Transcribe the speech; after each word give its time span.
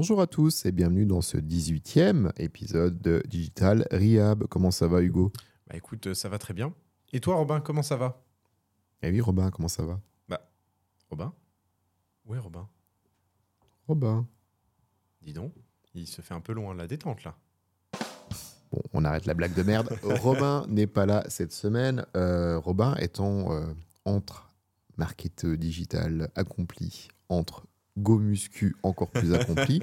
Bonjour 0.00 0.22
à 0.22 0.26
tous 0.26 0.64
et 0.64 0.72
bienvenue 0.72 1.04
dans 1.04 1.20
ce 1.20 1.36
18e 1.36 2.32
épisode 2.38 3.02
de 3.02 3.22
Digital 3.28 3.86
Rehab. 3.92 4.46
Comment 4.46 4.70
ça 4.70 4.86
va 4.86 5.02
Hugo? 5.02 5.30
Bah 5.66 5.76
écoute, 5.76 6.06
euh, 6.06 6.14
ça 6.14 6.30
va 6.30 6.38
très 6.38 6.54
bien. 6.54 6.72
Et 7.12 7.20
toi 7.20 7.34
Robin, 7.34 7.60
comment 7.60 7.82
ça 7.82 7.96
va? 7.96 8.24
Eh 9.02 9.10
oui 9.10 9.20
Robin, 9.20 9.50
comment 9.50 9.68
ça 9.68 9.84
va? 9.84 10.00
Bah, 10.26 10.40
Robin? 11.10 11.34
Ouais 12.24 12.38
Robin? 12.38 12.66
Robin. 13.88 14.26
Dis 15.20 15.34
donc, 15.34 15.52
il 15.92 16.06
se 16.06 16.22
fait 16.22 16.32
un 16.32 16.40
peu 16.40 16.54
loin 16.54 16.74
la 16.74 16.86
détente 16.86 17.22
là. 17.24 17.36
Bon, 18.72 18.80
on 18.94 19.04
arrête 19.04 19.26
la 19.26 19.34
blague 19.34 19.52
de 19.52 19.62
merde. 19.62 19.98
Robin 20.22 20.64
n'est 20.70 20.86
pas 20.86 21.04
là 21.04 21.26
cette 21.28 21.52
semaine. 21.52 22.06
Euh, 22.16 22.58
Robin 22.58 22.94
étant 23.00 23.52
euh, 23.52 23.66
entre 24.06 24.50
marketeur 24.96 25.58
digital 25.58 26.30
accompli, 26.36 27.08
entre 27.28 27.66
go 28.00 28.18
muscu 28.18 28.74
encore 28.82 29.10
plus 29.10 29.32
accompli, 29.34 29.80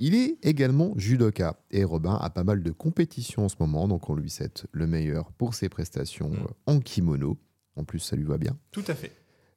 il 0.00 0.14
est 0.14 0.38
également 0.42 0.92
judoka. 0.96 1.58
Et 1.70 1.84
Robin 1.84 2.14
a 2.20 2.30
pas 2.30 2.44
mal 2.44 2.62
de 2.62 2.70
compétitions 2.70 3.44
en 3.44 3.48
ce 3.48 3.56
moment, 3.60 3.88
donc 3.88 4.08
on 4.10 4.14
lui 4.14 4.30
souhaite 4.30 4.66
le 4.72 4.86
meilleur 4.86 5.32
pour 5.32 5.54
ses 5.54 5.68
prestations 5.68 6.30
Mm. 6.30 6.46
en 6.66 6.80
kimono. 6.80 7.38
En 7.76 7.84
plus, 7.84 7.98
ça 8.00 8.16
lui 8.16 8.24
va 8.24 8.38
bien. 8.38 8.58
Tout 8.70 8.84
à 8.86 8.94
fait, 8.94 9.12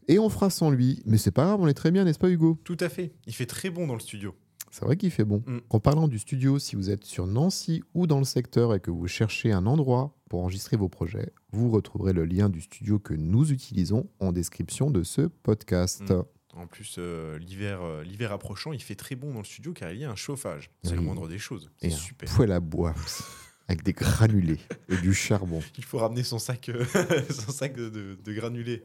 Et 0.07 0.19
on 0.19 0.29
fera 0.29 0.49
sans 0.49 0.69
lui, 0.69 1.01
mais 1.05 1.17
c'est 1.17 1.31
pas 1.31 1.45
grave, 1.45 1.59
on 1.61 1.67
est 1.67 1.73
très 1.73 1.91
bien, 1.91 2.03
n'est-ce 2.05 2.19
pas 2.19 2.29
Hugo? 2.29 2.59
Tout 2.63 2.77
à 2.79 2.89
fait. 2.89 3.11
Il 3.25 3.33
fait 3.33 3.45
très 3.47 3.69
bon 3.71 3.88
dans 3.88 3.95
le 3.95 3.99
studio. 3.99 4.35
C'est 4.71 4.83
vrai 4.85 4.97
qu'il 4.97 5.09
fait 5.09 5.23
bon. 5.25 5.41
Mm. 5.47 5.59
En 5.69 5.79
parlant 5.79 6.07
du 6.07 6.19
studio, 6.19 6.59
si 6.59 6.75
vous 6.75 6.89
êtes 6.89 7.05
sur 7.05 7.27
Nancy 7.27 7.81
ou 7.93 8.07
dans 8.07 8.19
le 8.19 8.25
secteur 8.25 8.73
et 8.75 8.79
que 8.79 8.91
vous 8.91 9.07
cherchez 9.07 9.51
un 9.51 9.66
endroit 9.66 10.16
pour 10.29 10.41
enregistrer 10.41 10.75
vos 10.77 10.89
projets, 10.89 11.31
vous 11.53 11.69
retrouverez 11.71 12.13
le 12.13 12.25
lien 12.25 12.49
du 12.49 12.61
studio 12.61 12.99
que 12.99 13.13
nous 13.13 13.51
utilisons 13.51 14.07
en 14.19 14.31
description 14.31 14.91
de 14.91 15.03
ce 15.03 15.21
podcast. 15.21 16.03
Mm. 16.09 16.23
En 16.55 16.67
plus, 16.67 16.95
euh, 16.97 17.37
l'hiver 17.37 17.81
euh, 17.83 18.03
l'hiver 18.03 18.31
approchant, 18.31 18.71
il 18.71 18.81
fait 18.81 18.95
très 18.95 19.15
bon 19.15 19.33
dans 19.33 19.39
le 19.39 19.45
studio 19.45 19.73
car 19.73 19.91
il 19.91 19.99
y 19.99 20.05
a 20.05 20.09
un 20.11 20.15
chauffage. 20.15 20.69
C'est 20.83 20.95
le 20.95 21.01
moindre 21.01 21.27
des 21.27 21.37
choses. 21.37 21.69
Et 21.81 21.89
C'est 21.89 21.95
un 21.95 21.99
super. 21.99 22.33
poêle 22.33 22.51
à 22.53 22.59
bois 22.61 22.95
avec 23.67 23.83
des 23.83 23.91
granulés 23.93 24.59
et 24.87 24.95
du 24.97 25.13
charbon. 25.13 25.61
Il 25.77 25.83
faut 25.83 25.97
ramener 25.97 26.23
son 26.23 26.39
sac, 26.39 26.69
euh, 26.69 26.85
son 27.29 27.51
sac 27.51 27.73
de, 27.75 27.89
de- 27.89 28.17
de 28.23 28.33
granulés. 28.33 28.83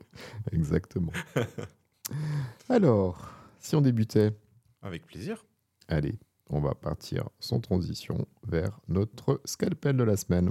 Exactement. 0.52 1.12
Alors, 2.68 3.30
si 3.60 3.76
on 3.76 3.82
débutait, 3.82 4.32
Avec 4.82 5.06
plaisir. 5.06 5.44
allez, 5.88 6.18
on 6.48 6.60
va 6.60 6.74
partir 6.74 7.28
sans 7.38 7.60
transition 7.60 8.26
vers 8.48 8.80
notre 8.88 9.40
scalpel 9.44 9.96
de 9.96 10.02
la 10.02 10.16
semaine. 10.16 10.50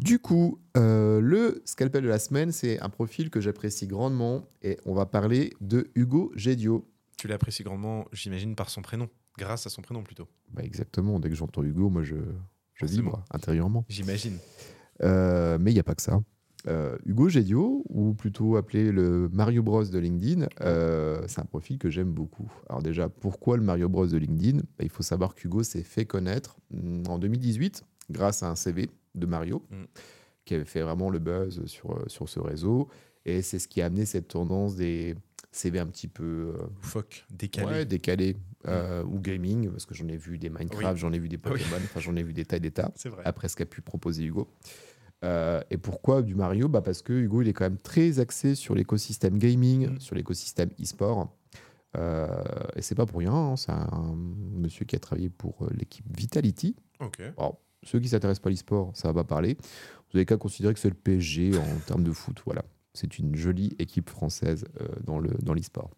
Du 0.00 0.18
coup, 0.18 0.58
euh, 0.78 1.20
le 1.20 1.60
scalpel 1.66 2.02
de 2.02 2.08
la 2.08 2.18
semaine, 2.18 2.52
c'est 2.52 2.80
un 2.80 2.88
profil 2.88 3.28
que 3.28 3.38
j'apprécie 3.38 3.86
grandement 3.86 4.48
et 4.62 4.78
on 4.86 4.94
va 4.94 5.04
parler 5.04 5.52
de 5.60 5.90
Hugo 5.94 6.32
Gédio. 6.34 6.90
Tu 7.18 7.28
l'apprécies 7.28 7.64
grandement, 7.64 8.06
j'imagine, 8.10 8.54
par 8.56 8.70
son 8.70 8.80
prénom. 8.80 9.10
Grâce 9.36 9.66
à 9.66 9.70
son 9.70 9.82
prénom 9.82 10.02
plutôt. 10.02 10.26
Bah 10.54 10.62
exactement, 10.64 11.20
dès 11.20 11.28
que 11.28 11.34
j'entends 11.34 11.62
Hugo, 11.62 11.90
moi 11.90 12.02
je, 12.02 12.16
je 12.72 12.86
vibre 12.86 13.22
intérieurement. 13.30 13.84
J'imagine. 13.90 14.38
Euh, 15.02 15.58
mais 15.60 15.70
il 15.70 15.74
n'y 15.74 15.80
a 15.80 15.84
pas 15.84 15.94
que 15.94 16.02
ça. 16.02 16.22
Euh, 16.66 16.96
Hugo 17.04 17.28
Gédio, 17.28 17.84
ou 17.90 18.14
plutôt 18.14 18.56
appelé 18.56 18.92
le 18.92 19.28
Mario 19.30 19.62
Bros 19.62 19.84
de 19.84 19.98
LinkedIn, 19.98 20.46
c'est 21.28 21.40
un 21.42 21.44
profil 21.44 21.76
que 21.76 21.90
j'aime 21.90 22.10
beaucoup. 22.10 22.50
Alors 22.70 22.80
déjà, 22.82 23.10
pourquoi 23.10 23.58
le 23.58 23.62
Mario 23.62 23.90
Bros 23.90 24.06
de 24.06 24.16
LinkedIn? 24.16 24.60
Bah, 24.60 24.84
Il 24.84 24.90
faut 24.90 25.02
savoir 25.02 25.34
qu'Hugo 25.34 25.62
s'est 25.62 25.82
fait 25.82 26.06
connaître 26.06 26.56
hum, 26.72 27.02
en 27.06 27.18
2018 27.18 27.84
grâce 28.10 28.42
à 28.42 28.50
un 28.50 28.56
CV 28.56 28.88
de 29.14 29.26
Mario, 29.26 29.62
Mm. 29.70 29.84
qui 30.44 30.54
avait 30.54 30.64
fait 30.64 30.82
vraiment 30.82 31.10
le 31.10 31.18
buzz 31.18 31.64
sur, 31.66 31.92
euh, 31.92 32.04
sur 32.08 32.28
ce 32.28 32.40
réseau. 32.40 32.88
Et 33.26 33.42
c'est 33.42 33.58
ce 33.58 33.68
qui 33.68 33.82
a 33.82 33.86
amené 33.86 34.06
cette 34.06 34.28
tendance 34.28 34.76
des 34.76 35.14
CV 35.52 35.78
un 35.78 35.86
petit 35.86 36.08
peu 36.08 36.54
euh, 36.56 36.66
Loufoque, 36.82 37.26
décalé. 37.30 37.66
ouais, 37.66 37.84
décalés, 37.84 38.36
euh, 38.66 39.02
ou 39.04 39.18
gaming, 39.20 39.68
parce 39.70 39.84
que 39.84 39.94
j'en 39.94 40.08
ai 40.08 40.16
vu 40.16 40.38
des 40.38 40.48
Minecraft, 40.48 40.94
Oui. 40.94 40.98
j'en 41.00 41.12
ai 41.12 41.18
vu 41.18 41.28
des 41.28 41.36
Oui. 41.36 41.42
Pokémon, 41.42 41.76
enfin 41.82 42.00
j'en 42.00 42.14
ai 42.16 42.22
vu 42.22 42.32
des 42.32 42.44
tas 42.44 42.56
et 42.56 42.60
des 42.60 42.70
tas 42.70 42.90
C'est 42.96 43.08
vrai. 43.08 43.22
après 43.26 43.48
ce 43.48 43.56
qu'a 43.56 43.66
pu 43.66 43.80
proposer 43.82 44.24
Hugo. 44.24 44.48
Euh, 45.22 45.60
et 45.70 45.76
pourquoi 45.76 46.22
du 46.22 46.34
Mario? 46.34 46.68
Bah 46.68 46.80
Parce 46.80 47.02
que 47.02 47.12
Hugo, 47.12 47.42
il 47.42 47.48
est 47.48 47.52
quand 47.52 47.64
même 47.64 47.76
très 47.78 48.20
axé 48.20 48.54
sur 48.54 48.74
l'écosystème 48.74 49.38
gaming, 49.38 49.88
Mm. 49.96 50.00
sur 50.00 50.14
l'écosystème 50.14 50.70
e-sport. 50.80 51.36
Euh, 51.96 52.28
et 52.76 52.82
c'est 52.82 52.94
pas 52.94 53.04
pour 53.04 53.18
rien, 53.18 53.32
hein, 53.34 53.56
c'est 53.56 53.72
un 53.72 54.14
monsieur 54.16 54.84
qui 54.86 54.94
a 54.96 54.98
travaillé 55.00 55.28
pour 55.28 55.66
l'équipe 55.72 56.06
Vitality. 56.16 56.76
Ok. 57.00 57.20
Alors, 57.36 57.60
ceux 57.82 58.00
qui 58.00 58.08
s'intéressent 58.08 58.42
pas 58.42 58.48
à 58.48 58.52
l'e-sport, 58.52 58.90
ça 58.94 59.08
va 59.08 59.14
pas 59.14 59.24
parler. 59.24 59.56
Vous 60.10 60.18
avez 60.18 60.26
qu'à 60.26 60.36
considérer 60.36 60.74
que 60.74 60.80
c'est 60.80 60.88
le 60.88 60.94
PSG 60.94 61.56
en 61.56 61.78
termes 61.86 62.04
de 62.04 62.12
foot. 62.12 62.40
Voilà. 62.44 62.64
C'est 62.92 63.18
une 63.18 63.36
jolie 63.36 63.74
équipe 63.78 64.10
française 64.10 64.64
euh, 64.80 64.88
dans 65.04 65.18
le 65.18 65.30
dans 65.42 65.54
l'e-sport. 65.54 65.90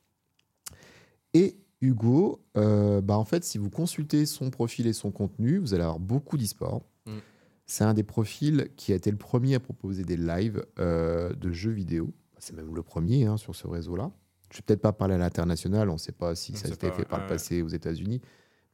Et 1.34 1.56
Hugo, 1.80 2.40
euh, 2.56 3.00
bah 3.00 3.16
en 3.16 3.24
fait, 3.24 3.44
si 3.44 3.58
vous 3.58 3.70
consultez 3.70 4.26
son 4.26 4.50
profil 4.50 4.86
et 4.86 4.92
son 4.92 5.10
contenu, 5.10 5.58
vous 5.58 5.74
allez 5.74 5.82
avoir 5.82 5.98
beaucoup 5.98 6.36
d'e-sport. 6.36 6.82
Mm. 7.06 7.18
C'est 7.66 7.84
un 7.84 7.94
des 7.94 8.02
profils 8.02 8.68
qui 8.76 8.92
a 8.92 8.96
été 8.96 9.10
le 9.10 9.16
premier 9.16 9.54
à 9.54 9.60
proposer 9.60 10.04
des 10.04 10.16
lives 10.16 10.64
euh, 10.78 11.32
de 11.32 11.52
jeux 11.52 11.70
vidéo. 11.70 12.12
C'est 12.38 12.54
même 12.54 12.74
le 12.74 12.82
premier 12.82 13.24
hein, 13.24 13.36
sur 13.36 13.54
ce 13.54 13.66
réseau-là. 13.66 14.10
Je 14.50 14.58
vais 14.58 14.62
peut-être 14.66 14.82
pas 14.82 14.92
parler 14.92 15.14
à 15.14 15.18
l'international, 15.18 15.88
on 15.88 15.94
ne 15.94 15.98
sait 15.98 16.12
pas 16.12 16.34
si 16.34 16.52
On 16.52 16.56
ça 16.56 16.68
a 16.68 16.72
été 16.72 16.90
fait 16.90 17.06
par 17.06 17.20
le 17.20 17.26
passé 17.26 17.62
aux 17.62 17.68
États-Unis. 17.68 18.20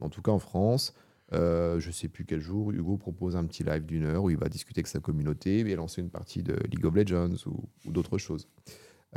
Mais 0.00 0.06
en 0.06 0.10
tout 0.10 0.22
cas, 0.22 0.32
en 0.32 0.40
France, 0.40 0.92
euh, 1.32 1.78
je 1.80 1.90
sais 1.90 2.08
plus 2.08 2.24
quel 2.24 2.40
jour, 2.40 2.70
Hugo 2.72 2.96
propose 2.96 3.36
un 3.36 3.44
petit 3.44 3.62
live 3.64 3.84
d'une 3.84 4.04
heure 4.04 4.24
où 4.24 4.30
il 4.30 4.36
va 4.38 4.48
discuter 4.48 4.78
avec 4.80 4.86
sa 4.86 5.00
communauté 5.00 5.60
et 5.60 5.76
lancer 5.76 6.00
une 6.00 6.10
partie 6.10 6.42
de 6.42 6.54
League 6.70 6.84
of 6.84 6.94
Legends 6.94 7.34
ou, 7.46 7.68
ou 7.84 7.92
d'autres 7.92 8.18
choses. 8.18 8.48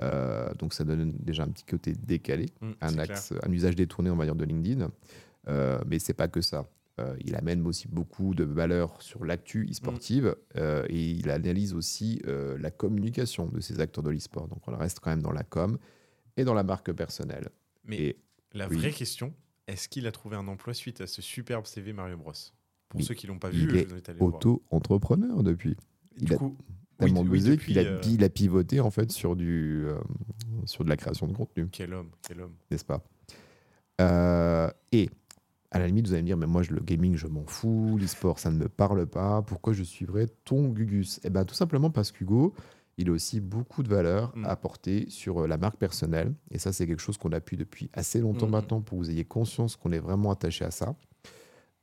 Euh, 0.02 0.54
donc 0.56 0.74
ça 0.74 0.84
donne 0.84 1.12
déjà 1.20 1.44
un 1.44 1.50
petit 1.50 1.66
côté 1.66 1.94
décalé, 1.94 2.48
Mm, 2.62 2.72
un 2.82 2.98
axe, 2.98 3.34
un 3.44 3.52
usage 3.52 3.76
détourné, 3.76 4.10
on 4.10 4.16
va 4.16 4.26
dire, 4.26 4.36
de 4.36 4.46
LinkedIn. 4.46 4.90
Euh, 5.48 5.80
mais 5.86 6.00
c'est 6.00 6.14
pas 6.14 6.28
que 6.28 6.42
ça. 6.42 6.70
Euh, 7.00 7.16
il 7.24 7.36
amène 7.36 7.66
aussi 7.66 7.88
beaucoup 7.88 8.36
de 8.36 8.44
valeur 8.44 9.02
sur 9.02 9.26
l'actu 9.26 9.68
e-sportive 9.70 10.36
et 10.90 11.12
il 11.12 11.30
analyse 11.30 11.74
aussi 11.74 12.22
la 12.26 12.72
communication 12.72 13.48
de 13.48 13.60
ces 13.60 13.80
acteurs 13.80 14.04
de 14.04 14.10
l'e-sport. 14.10 14.48
Donc 14.48 14.68
on 14.68 14.76
reste 14.78 15.00
quand 15.00 15.10
même 15.10 15.22
dans 15.22 15.32
la 15.32 15.44
com 15.44 15.78
et 16.38 16.44
dans 16.44 16.54
la 16.54 16.64
marque 16.64 16.92
personnelle. 16.92 17.50
Mais 17.86 17.98
Et 17.98 18.18
la 18.54 18.68
oui. 18.68 18.76
vraie 18.78 18.92
question, 18.92 19.34
est-ce 19.72 19.90
qu'il 19.90 20.08
a 20.08 20.12
trouvé 20.12 20.36
un 20.36 20.48
emploi 20.48 20.74
suite 20.74 21.02
à 21.02 21.08
ce 21.08 21.22
superbe 21.22 21.66
CV 21.66 21.94
Mario 21.94 22.18
Bros? 22.18 22.34
Pour 22.90 23.00
Il- 23.02 23.06
ceux 23.06 23.14
qui 23.14 23.28
l'ont 23.28 23.40
pas 23.40 23.50
il 23.50 23.58
vu, 23.72 23.78
est 23.78 23.88
le 23.92 24.02
voir. 24.20 24.34
auto-entrepreneur 24.36 25.44
depuis. 25.44 25.76
Du 26.18 26.26
il 26.26 26.34
a 26.34 26.38
coup, 26.38 26.58
Tellement 26.98 27.22
oui, 27.22 27.58
qu'il 27.58 27.80
a, 27.80 27.82
euh, 27.82 28.02
il 28.06 28.24
a 28.24 28.30
pivoté 28.30 28.80
en 28.80 28.92
fait 28.92 29.12
sur, 29.12 29.36
du, 29.36 29.86
euh, 29.88 29.98
sur 30.66 30.84
de 30.84 30.90
la 30.90 30.98
création 30.98 31.26
de 31.28 31.34
contenu, 31.34 31.68
Quel 31.72 31.94
homme, 31.96 32.12
quel 32.22 32.42
homme. 32.42 32.54
n'est-ce 32.70 32.86
pas? 32.86 33.04
Euh, 34.00 34.70
Et 34.92 35.09
à 35.72 35.80
la 35.80 35.88
limite, 35.88 36.06
vous 36.08 36.14
allez 36.14 36.22
me 36.22 36.28
dire, 36.28 36.38
mais 36.38 36.48
moi, 36.48 36.64
je- 36.64 36.74
le 36.74 36.82
gaming, 36.82 37.16
je 37.16 37.28
m'en 37.28 37.46
fous, 37.46 37.98
l'e-sport, 38.00 38.40
ça 38.40 38.52
ne 38.52 38.58
me 38.58 38.68
parle 38.70 39.08
pas, 39.08 39.42
pourquoi 39.42 39.74
je 39.74 39.84
suivrais 39.84 40.28
ton 40.44 40.68
Gugus? 40.70 41.20
Eh 41.23 41.29
bien, 41.29 41.46
tout 41.46 41.56
simplement 41.56 41.90
parce 41.90 42.12
qu'Hugo, 42.12 42.53
il 43.02 43.09
a 43.09 43.12
aussi 43.12 43.40
beaucoup 43.40 43.84
de 43.84 43.90
valeur 43.90 44.32
Mm. 44.36 44.46
à 44.46 44.50
apporter 44.50 45.09
sur 45.09 45.40
euh, 45.44 45.48
la 45.48 45.58
marque 45.58 45.78
personnelle. 45.78 46.34
Et 46.52 46.58
ça, 46.59 46.72
c'est 46.74 46.88
quelque 46.88 47.02
chose 47.02 47.18
qu'on 47.18 47.32
appuie 47.32 47.58
depuis 47.58 47.90
assez 47.94 48.20
longtemps 48.20 48.48
Mm. 48.48 48.52
maintenant 48.52 48.82
pour 48.82 48.98
que 49.00 49.03
vous 49.03 49.09
ayez 49.12 49.26
conscience 49.26 49.76
qu'on 49.76 49.92
est 49.92 50.00
vraiment 50.00 50.32
attaché 50.32 50.64
à 50.66 50.72
ça. 50.72 50.96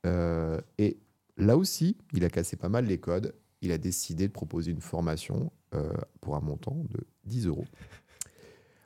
Euh, 0.06 0.60
et 0.78 0.98
là 1.36 1.56
aussi, 1.56 1.96
il 2.12 2.24
a 2.24 2.30
cassé 2.30 2.56
pas 2.56 2.68
mal 2.68 2.86
les 2.86 2.98
codes. 2.98 3.34
Il 3.60 3.72
a 3.72 3.78
décidé 3.78 4.28
de 4.28 4.32
proposer 4.32 4.70
une 4.70 4.80
formation 4.80 5.50
euh, 5.74 5.92
pour 6.20 6.36
un 6.36 6.40
montant 6.40 6.76
de 6.90 7.00
10 7.24 7.46
euros. 7.46 7.66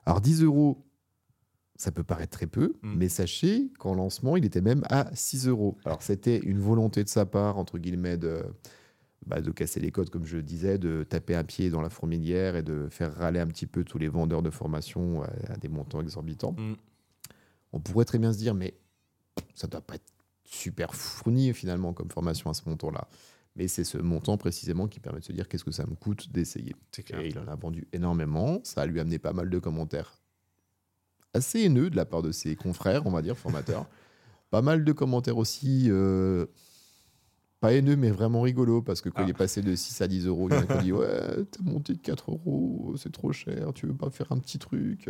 Alors 0.07 0.21
10 0.21 0.43
euros, 0.43 0.85
ça 1.77 1.93
peut 1.93 2.03
paraître 2.05 2.37
très 2.37 2.47
peu, 2.47 2.75
Mm. 2.83 2.95
mais 2.97 3.09
sachez 3.09 3.71
qu'en 3.79 3.95
lancement, 3.95 4.37
il 4.37 4.45
était 4.45 4.61
même 4.61 4.83
à 4.89 5.11
6 5.15 5.47
euros. 5.49 5.77
Alors 5.85 6.03
c'était 6.03 6.39
une 6.39 6.59
volonté 6.59 7.05
de 7.05 7.09
sa 7.09 7.27
part, 7.27 7.59
entre 7.59 7.79
guillemets, 7.79 8.17
de, 8.17 8.43
bah, 9.27 9.41
de 9.41 9.51
casser 9.51 9.81
les 9.81 9.91
codes, 9.91 10.11
comme 10.11 10.27
je 10.27 10.39
disais, 10.39 10.79
de 10.79 11.05
taper 11.09 11.35
un 11.35 11.45
pied 11.45 11.71
dans 11.71 11.81
la 11.81 11.91
fourmilière 11.91 12.57
et 12.57 12.63
de 12.63 12.89
faire 12.91 13.15
râler 13.15 13.41
un 13.41 13.47
petit 13.47 13.67
peu 13.67 13.85
tous 13.85 13.99
les 13.99 14.09
vendeurs 14.09 14.43
de 14.43 14.51
formation 14.51 15.23
à, 15.23 15.31
à 15.53 15.57
des 15.57 15.69
montants 15.69 16.01
exorbitants. 16.01 16.53
Mm. 16.53 16.75
On 17.73 17.81
pourrait 17.81 18.05
très 18.05 18.19
bien 18.19 18.33
se 18.33 18.39
dire, 18.39 18.55
mais 18.55 18.75
ça 19.55 19.67
doit 19.67 19.81
pas 19.81 19.95
être 19.95 20.13
super 20.45 20.95
fourni 20.95 21.53
finalement 21.55 21.93
comme 21.93 22.11
formation 22.11 22.51
à 22.51 22.55
ce 22.55 22.69
montant-là. 22.69 23.09
Mais 23.57 23.69
c'est 23.69 23.85
ce 23.85 23.99
montant 23.99 24.39
précisément 24.39 24.89
qui 24.89 25.01
permet 25.01 25.21
de 25.21 25.25
se 25.25 25.33
dire 25.33 25.49
qu'est-ce 25.49 25.65
que 25.65 25.73
ça 25.73 25.87
me 25.87 25.95
coûte 25.95 26.33
d'essayer. 26.33 26.75
Et 27.11 27.29
il 27.29 27.39
en 27.39 27.49
a 27.49 27.55
vendu 27.55 27.87
énormément. 27.93 28.61
Ça 28.65 28.83
a 28.83 28.87
lui 28.87 28.99
amené 28.99 29.19
pas 29.19 29.33
mal 29.33 29.51
de 29.51 29.59
commentaires 29.59 30.23
assez 31.35 31.61
haineux 31.61 31.91
de 31.91 31.97
la 31.97 32.05
part 32.05 32.23
de 32.23 32.33
ses 32.33 32.57
confrères, 32.57 33.07
on 33.07 33.11
va 33.11 33.23
dire, 33.23 33.37
formateurs. 33.37 33.87
Pas 34.51 34.61
mal 34.61 34.85
de 34.85 34.93
commentaires 34.93 35.39
aussi, 35.39 35.87
euh, 35.89 36.45
pas 37.63 37.73
haineux, 37.73 37.97
mais 37.97 38.11
vraiment 38.11 38.43
rigolo, 38.43 38.83
parce 38.83 39.01
que 39.01 39.09
quand 39.09 39.23
Ah. 39.23 39.27
il 39.27 39.31
est 39.31 39.35
passé 39.39 39.63
de 39.63 39.75
6 39.75 40.03
à 40.03 40.09
10 40.09 40.27
euros, 40.27 40.49
il 40.51 40.55
y 40.55 40.59
en 40.59 40.63
a 40.63 40.67
qui 40.67 40.73
ont 40.75 40.83
dit 40.83 40.93
Ouais, 40.93 41.45
t'as 41.51 41.63
monté 41.63 41.95
de 41.95 41.99
4 42.01 42.31
euros, 42.33 42.95
c'est 42.99 43.13
trop 43.13 43.33
cher, 43.33 43.73
tu 43.75 43.87
veux 43.87 43.95
pas 43.95 44.11
faire 44.11 44.31
un 44.33 44.39
petit 44.39 44.59
truc 44.59 45.09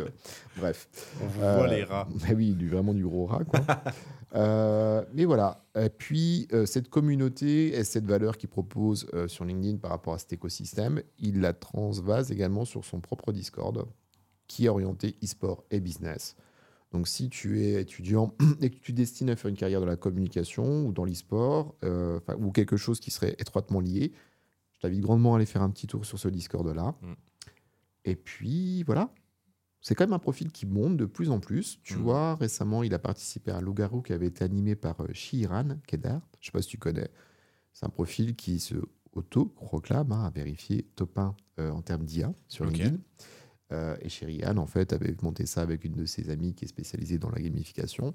Bref. 0.57 0.87
On 1.21 1.27
vous 1.27 1.41
Euh, 1.41 1.57
voit 1.57 1.67
les 1.67 1.83
rats. 1.83 2.07
Mais 2.29 2.35
oui, 2.35 2.53
du, 2.53 2.69
vraiment 2.69 2.93
du 2.93 3.03
gros 3.03 3.25
rat, 3.25 3.43
quoi. 3.43 3.59
Euh, 4.35 5.03
mais 5.13 5.25
voilà. 5.25 5.63
Et 5.79 5.89
puis, 5.89 6.47
euh, 6.53 6.65
cette 6.65 6.89
communauté 6.89 7.75
et 7.77 7.83
cette 7.83 8.07
valeur 8.07 8.35
qu'il 8.39 8.49
propose 8.49 9.05
sur 9.27 9.45
LinkedIn 9.45 9.77
par 9.77 9.91
rapport 9.91 10.15
à 10.15 10.17
cet 10.17 10.33
écosystème, 10.33 11.03
il 11.19 11.39
la 11.39 11.53
transvase 11.53 12.31
également 12.31 12.65
sur 12.65 12.83
son 12.83 12.99
propre 12.99 13.31
Discord, 13.31 13.85
qui 14.47 14.65
est 14.65 14.69
orienté 14.69 15.15
e-sport 15.23 15.63
et 15.69 15.79
business. 15.79 16.35
Donc, 16.93 17.07
si 17.07 17.29
tu 17.29 17.61
es 17.63 17.81
étudiant 17.81 18.33
et 18.61 18.69
que 18.69 18.77
tu 18.77 18.93
destines 18.93 19.29
à 19.29 19.35
faire 19.35 19.49
une 19.49 19.57
carrière 19.57 19.79
dans 19.81 19.85
la 19.87 19.97
communication 19.97 20.85
ou 20.85 20.93
dans 20.93 21.03
l'e-sport, 21.05 21.75
euh, 21.83 22.19
ou 22.37 22.51
quelque 22.51 22.77
chose 22.77 22.99
qui 22.99 23.11
serait 23.11 23.35
étroitement 23.39 23.79
lié, 23.81 24.13
je 24.73 24.79
t'invite 24.79 25.01
grandement 25.01 25.33
à 25.33 25.37
aller 25.37 25.45
faire 25.45 25.63
un 25.63 25.69
petit 25.71 25.87
tour 25.87 26.05
sur 26.05 26.19
ce 26.19 26.27
Discord-là. 26.29 26.95
Mm. 27.01 27.13
Et 28.05 28.15
puis, 28.15 28.83
voilà. 28.83 29.13
C'est 29.81 29.95
quand 29.95 30.05
même 30.05 30.13
un 30.13 30.19
profil 30.19 30.51
qui 30.51 30.65
monte 30.65 30.95
de 30.95 31.05
plus 31.05 31.29
en 31.29 31.39
plus. 31.41 31.79
Tu 31.83 31.95
Mhm. 31.95 32.01
vois, 32.03 32.35
récemment, 32.35 32.83
il 32.83 32.93
a 32.93 32.99
participé 32.99 33.51
à 33.51 33.57
un 33.57 33.61
loup-garou 33.61 34.01
qui 34.01 34.13
avait 34.13 34.27
été 34.27 34.43
animé 34.45 34.75
par 34.75 35.01
euh, 35.01 35.11
Shiran 35.11 35.77
Kedar. 35.87 36.21
Je 36.39 36.45
sais 36.45 36.51
pas 36.53 36.61
si 36.61 36.69
tu 36.69 36.77
connais. 36.77 37.09
C'est 37.73 37.85
un 37.85 37.89
profil 37.89 38.35
qui 38.35 38.59
se 38.59 38.75
auto-proclame, 39.13 40.11
hein, 40.11 40.23
à 40.25 40.29
vérifier 40.29 40.83
top 40.95 41.17
1 41.17 41.35
euh, 41.59 41.69
en 41.71 41.81
termes 41.81 42.05
d'IA 42.05 42.33
sur 42.47 42.65
Ok. 42.65 42.73
LinkedIn. 42.73 42.97
Euh, 43.71 43.95
et 44.01 44.09
Shirian, 44.09 44.57
en 44.57 44.67
fait, 44.67 44.93
avait 44.93 45.15
monté 45.21 45.45
ça 45.45 45.61
avec 45.61 45.83
une 45.85 45.93
de 45.93 46.05
ses 46.05 46.29
amies 46.29 46.53
qui 46.53 46.65
est 46.65 46.67
spécialisée 46.67 47.17
dans 47.17 47.29
la 47.29 47.41
gamification. 47.41 48.13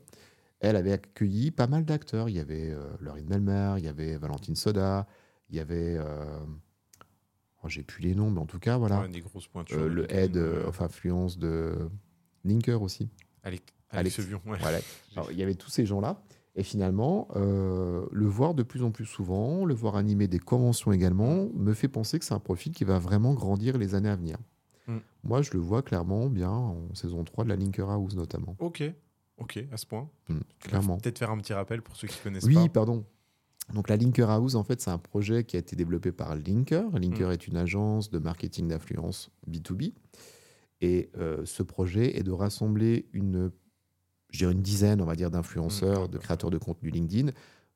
Elle 0.60 0.76
avait 0.76 0.92
accueilli 0.92 1.50
pas 1.50 1.66
mal 1.66 1.84
d'acteurs. 1.84 2.28
Il 2.28 2.36
y 2.36 2.40
avait 2.40 2.70
euh, 2.70 2.84
Laurie 3.00 3.24
Melmer, 3.24 3.74
il 3.78 3.84
y 3.84 3.88
avait 3.88 4.16
Valentine 4.16 4.56
Soda, 4.56 5.06
il 5.50 5.56
y 5.56 5.60
avait. 5.60 5.96
euh, 5.96 6.40
oh, 7.62 7.68
J'ai 7.68 7.82
plus 7.82 8.02
les 8.02 8.14
noms, 8.14 8.30
mais 8.30 8.40
en 8.40 8.46
tout 8.46 8.58
cas, 8.58 8.76
voilà. 8.76 9.00
Ouais, 9.00 9.08
des 9.08 9.20
grosses 9.20 9.46
pointures. 9.48 9.78
Euh, 9.78 9.88
le 9.88 10.12
head 10.12 10.36
euh, 10.36 10.64
euh, 10.64 10.68
of 10.68 10.80
influence 10.82 11.38
de 11.38 11.88
Linker 12.44 12.82
aussi. 12.82 13.08
Alex, 13.42 13.64
Alex. 13.90 14.18
Alex 14.18 14.28
Vion, 14.28 14.40
ouais. 14.46 14.58
Voilà. 14.60 14.78
Alors, 15.16 15.30
il 15.32 15.38
y 15.38 15.42
avait 15.42 15.54
tous 15.54 15.70
ces 15.70 15.86
gens-là. 15.86 16.20
Et 16.56 16.64
finalement, 16.64 17.28
euh, 17.36 18.04
le 18.10 18.26
voir 18.26 18.52
de 18.52 18.64
plus 18.64 18.82
en 18.82 18.90
plus 18.90 19.06
souvent, 19.06 19.64
le 19.64 19.74
voir 19.74 19.94
animer 19.94 20.26
des 20.26 20.40
conventions 20.40 20.90
également, 20.90 21.48
me 21.54 21.72
fait 21.72 21.86
penser 21.86 22.18
que 22.18 22.24
c'est 22.24 22.34
un 22.34 22.40
profil 22.40 22.72
qui 22.72 22.82
va 22.82 22.98
vraiment 22.98 23.32
grandir 23.32 23.78
les 23.78 23.94
années 23.94 24.08
à 24.08 24.16
venir. 24.16 24.38
Mm. 24.88 24.98
Moi, 25.24 25.42
je 25.42 25.50
le 25.52 25.58
vois 25.58 25.82
clairement 25.82 26.28
bien 26.30 26.50
en 26.50 26.94
saison 26.94 27.22
3 27.24 27.44
de 27.44 27.48
la 27.50 27.56
Linker 27.56 27.88
House 27.90 28.14
notamment. 28.16 28.56
Ok, 28.58 28.82
ok, 29.36 29.64
à 29.70 29.76
ce 29.76 29.86
point. 29.86 30.08
Mm, 30.28 30.38
clairement. 30.60 30.96
Peut-être 30.98 31.18
faire 31.18 31.30
un 31.30 31.38
petit 31.38 31.52
rappel 31.52 31.82
pour 31.82 31.94
ceux 31.96 32.08
qui 32.08 32.18
connaissent 32.20 32.44
Oui, 32.44 32.54
pas. 32.54 32.68
pardon. 32.68 33.04
Donc 33.74 33.88
la 33.90 33.96
Linker 33.96 34.30
House, 34.30 34.54
en 34.54 34.64
fait, 34.64 34.80
c'est 34.80 34.90
un 34.90 34.98
projet 34.98 35.44
qui 35.44 35.56
a 35.56 35.58
été 35.58 35.76
développé 35.76 36.10
par 36.10 36.34
Linker. 36.34 36.90
Mm. 36.90 36.98
Linker 36.98 37.30
est 37.32 37.46
une 37.46 37.56
agence 37.56 38.10
de 38.10 38.18
marketing 38.18 38.68
d'influence 38.68 39.30
B2B. 39.48 39.92
Et 40.80 41.10
euh, 41.18 41.44
ce 41.44 41.62
projet 41.62 42.16
est 42.18 42.22
de 42.22 42.30
rassembler 42.30 43.08
une, 43.12 43.50
je 44.30 44.38
dirais 44.38 44.52
une 44.52 44.62
dizaine, 44.62 45.00
on 45.02 45.06
va 45.06 45.16
dire, 45.16 45.30
d'influenceurs, 45.30 46.04
Mm. 46.04 46.08
de 46.12 46.18
créateurs 46.18 46.50
de 46.50 46.58
contenu 46.58 46.90
LinkedIn 46.90 47.32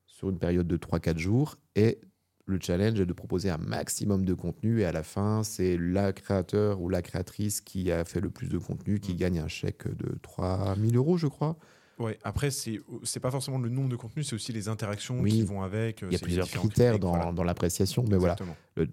sur 0.07 0.29
une 0.29 0.39
période 0.39 0.67
de 0.67 0.77
3-4 0.77 1.17
jours. 1.19 1.57
Et 1.75 1.99
le 2.45 2.59
challenge 2.61 2.99
est 2.99 3.05
de 3.05 3.13
proposer 3.13 3.49
un 3.49 3.57
maximum 3.57 4.25
de 4.25 4.33
contenu. 4.33 4.81
Et 4.81 4.85
à 4.85 4.91
la 4.91 5.03
fin, 5.03 5.43
c'est 5.43 5.77
la 5.77 6.11
créateur 6.13 6.81
ou 6.81 6.89
la 6.89 7.01
créatrice 7.01 7.61
qui 7.61 7.91
a 7.91 8.03
fait 8.05 8.19
le 8.21 8.29
plus 8.29 8.47
de 8.49 8.57
contenu 8.57 8.99
qui 8.99 9.13
Mm. 9.13 9.17
gagne 9.17 9.39
un 9.39 9.47
chèque 9.47 9.87
de 9.87 10.17
3000 10.21 10.95
euros, 10.97 11.17
je 11.17 11.27
crois. 11.27 11.57
Ouais, 11.99 12.17
après, 12.23 12.49
c'est 12.49 12.79
c'est 13.03 13.19
pas 13.19 13.29
forcément 13.29 13.59
le 13.59 13.69
nombre 13.69 13.87
de 13.87 13.95
contenus, 13.95 14.27
c'est 14.27 14.33
aussi 14.35 14.51
les 14.51 14.67
interactions 14.67 15.19
Oui. 15.21 15.29
qui 15.31 15.41
vont 15.43 15.61
avec. 15.61 16.01
Il 16.01 16.11
y 16.11 16.15
a 16.15 16.19
plusieurs 16.19 16.47
critères 16.49 16.97
dans, 16.97 17.31
dans 17.31 17.43
l'appréciation, 17.43 18.03
mais 18.09 18.17
voilà. 18.17 18.35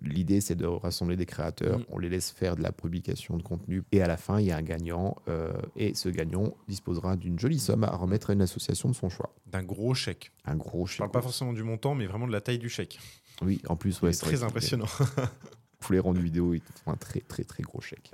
L'idée, 0.02 0.42
c'est 0.42 0.54
de 0.54 0.66
rassembler 0.66 1.16
des 1.16 1.24
créateurs, 1.24 1.78
Mm. 1.78 1.84
on 1.88 1.98
les 1.98 2.10
laisse 2.10 2.30
faire 2.30 2.56
de 2.56 2.62
la 2.62 2.72
publication 2.72 3.38
de 3.38 3.42
contenu, 3.42 3.82
et 3.90 4.02
à 4.02 4.06
la 4.06 4.18
fin, 4.18 4.38
il 4.38 4.46
y 4.46 4.50
a 4.52 4.56
un 4.58 4.62
gagnant, 4.62 5.16
euh, 5.28 5.50
et 5.76 5.94
ce 5.94 6.10
gagnant 6.10 6.54
disposera 6.68 7.16
d'une 7.16 7.38
jolie 7.38 7.58
somme 7.58 7.84
à 7.84 7.96
remettre 7.96 8.28
à 8.30 8.32
une 8.34 8.42
association 8.42 8.90
de 8.90 8.94
son 8.94 9.08
choix. 9.08 9.34
D'un 9.46 9.62
gros 9.64 9.94
chèque. 9.94 10.30
Un 10.44 10.56
gros 10.56 10.84
Je 10.84 10.92
chèque. 10.92 10.98
parle 10.98 11.10
pas 11.10 11.22
forcément 11.22 11.54
du 11.54 11.62
montant, 11.62 11.94
mais 11.94 12.06
vraiment 12.06 12.26
de 12.26 12.32
la 12.32 12.42
taille 12.42 12.58
du 12.58 12.68
chèque. 12.68 12.98
Oui, 13.42 13.60
en 13.68 13.76
plus, 13.76 13.92
C'est 13.92 14.02
ouais, 14.02 14.12
c'est 14.12 14.26
très 14.26 14.42
impressionnant. 14.42 14.86
Pour 15.78 15.92
les 15.92 15.98
rendre 15.98 16.20
vidéo, 16.20 16.52
ils 16.54 16.60
te 16.60 16.78
font 16.80 16.92
un 16.92 16.96
très, 16.96 17.20
très, 17.20 17.44
très 17.44 17.62
gros 17.62 17.80
chèque. 17.80 18.10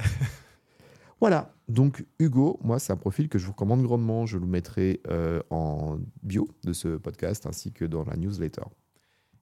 voilà, 1.20 1.52
donc 1.68 2.04
Hugo, 2.18 2.60
moi, 2.62 2.78
c'est 2.78 2.92
un 2.92 2.96
profil 2.96 3.28
que 3.28 3.38
je 3.38 3.46
vous 3.46 3.52
recommande 3.52 3.82
grandement. 3.82 4.24
Je 4.24 4.38
le 4.38 4.46
mettrai 4.46 5.00
euh, 5.08 5.42
en 5.50 5.98
bio 6.22 6.48
de 6.62 6.72
ce 6.72 6.96
podcast 6.96 7.46
ainsi 7.46 7.72
que 7.72 7.84
dans 7.84 8.04
la 8.04 8.16
newsletter. 8.16 8.62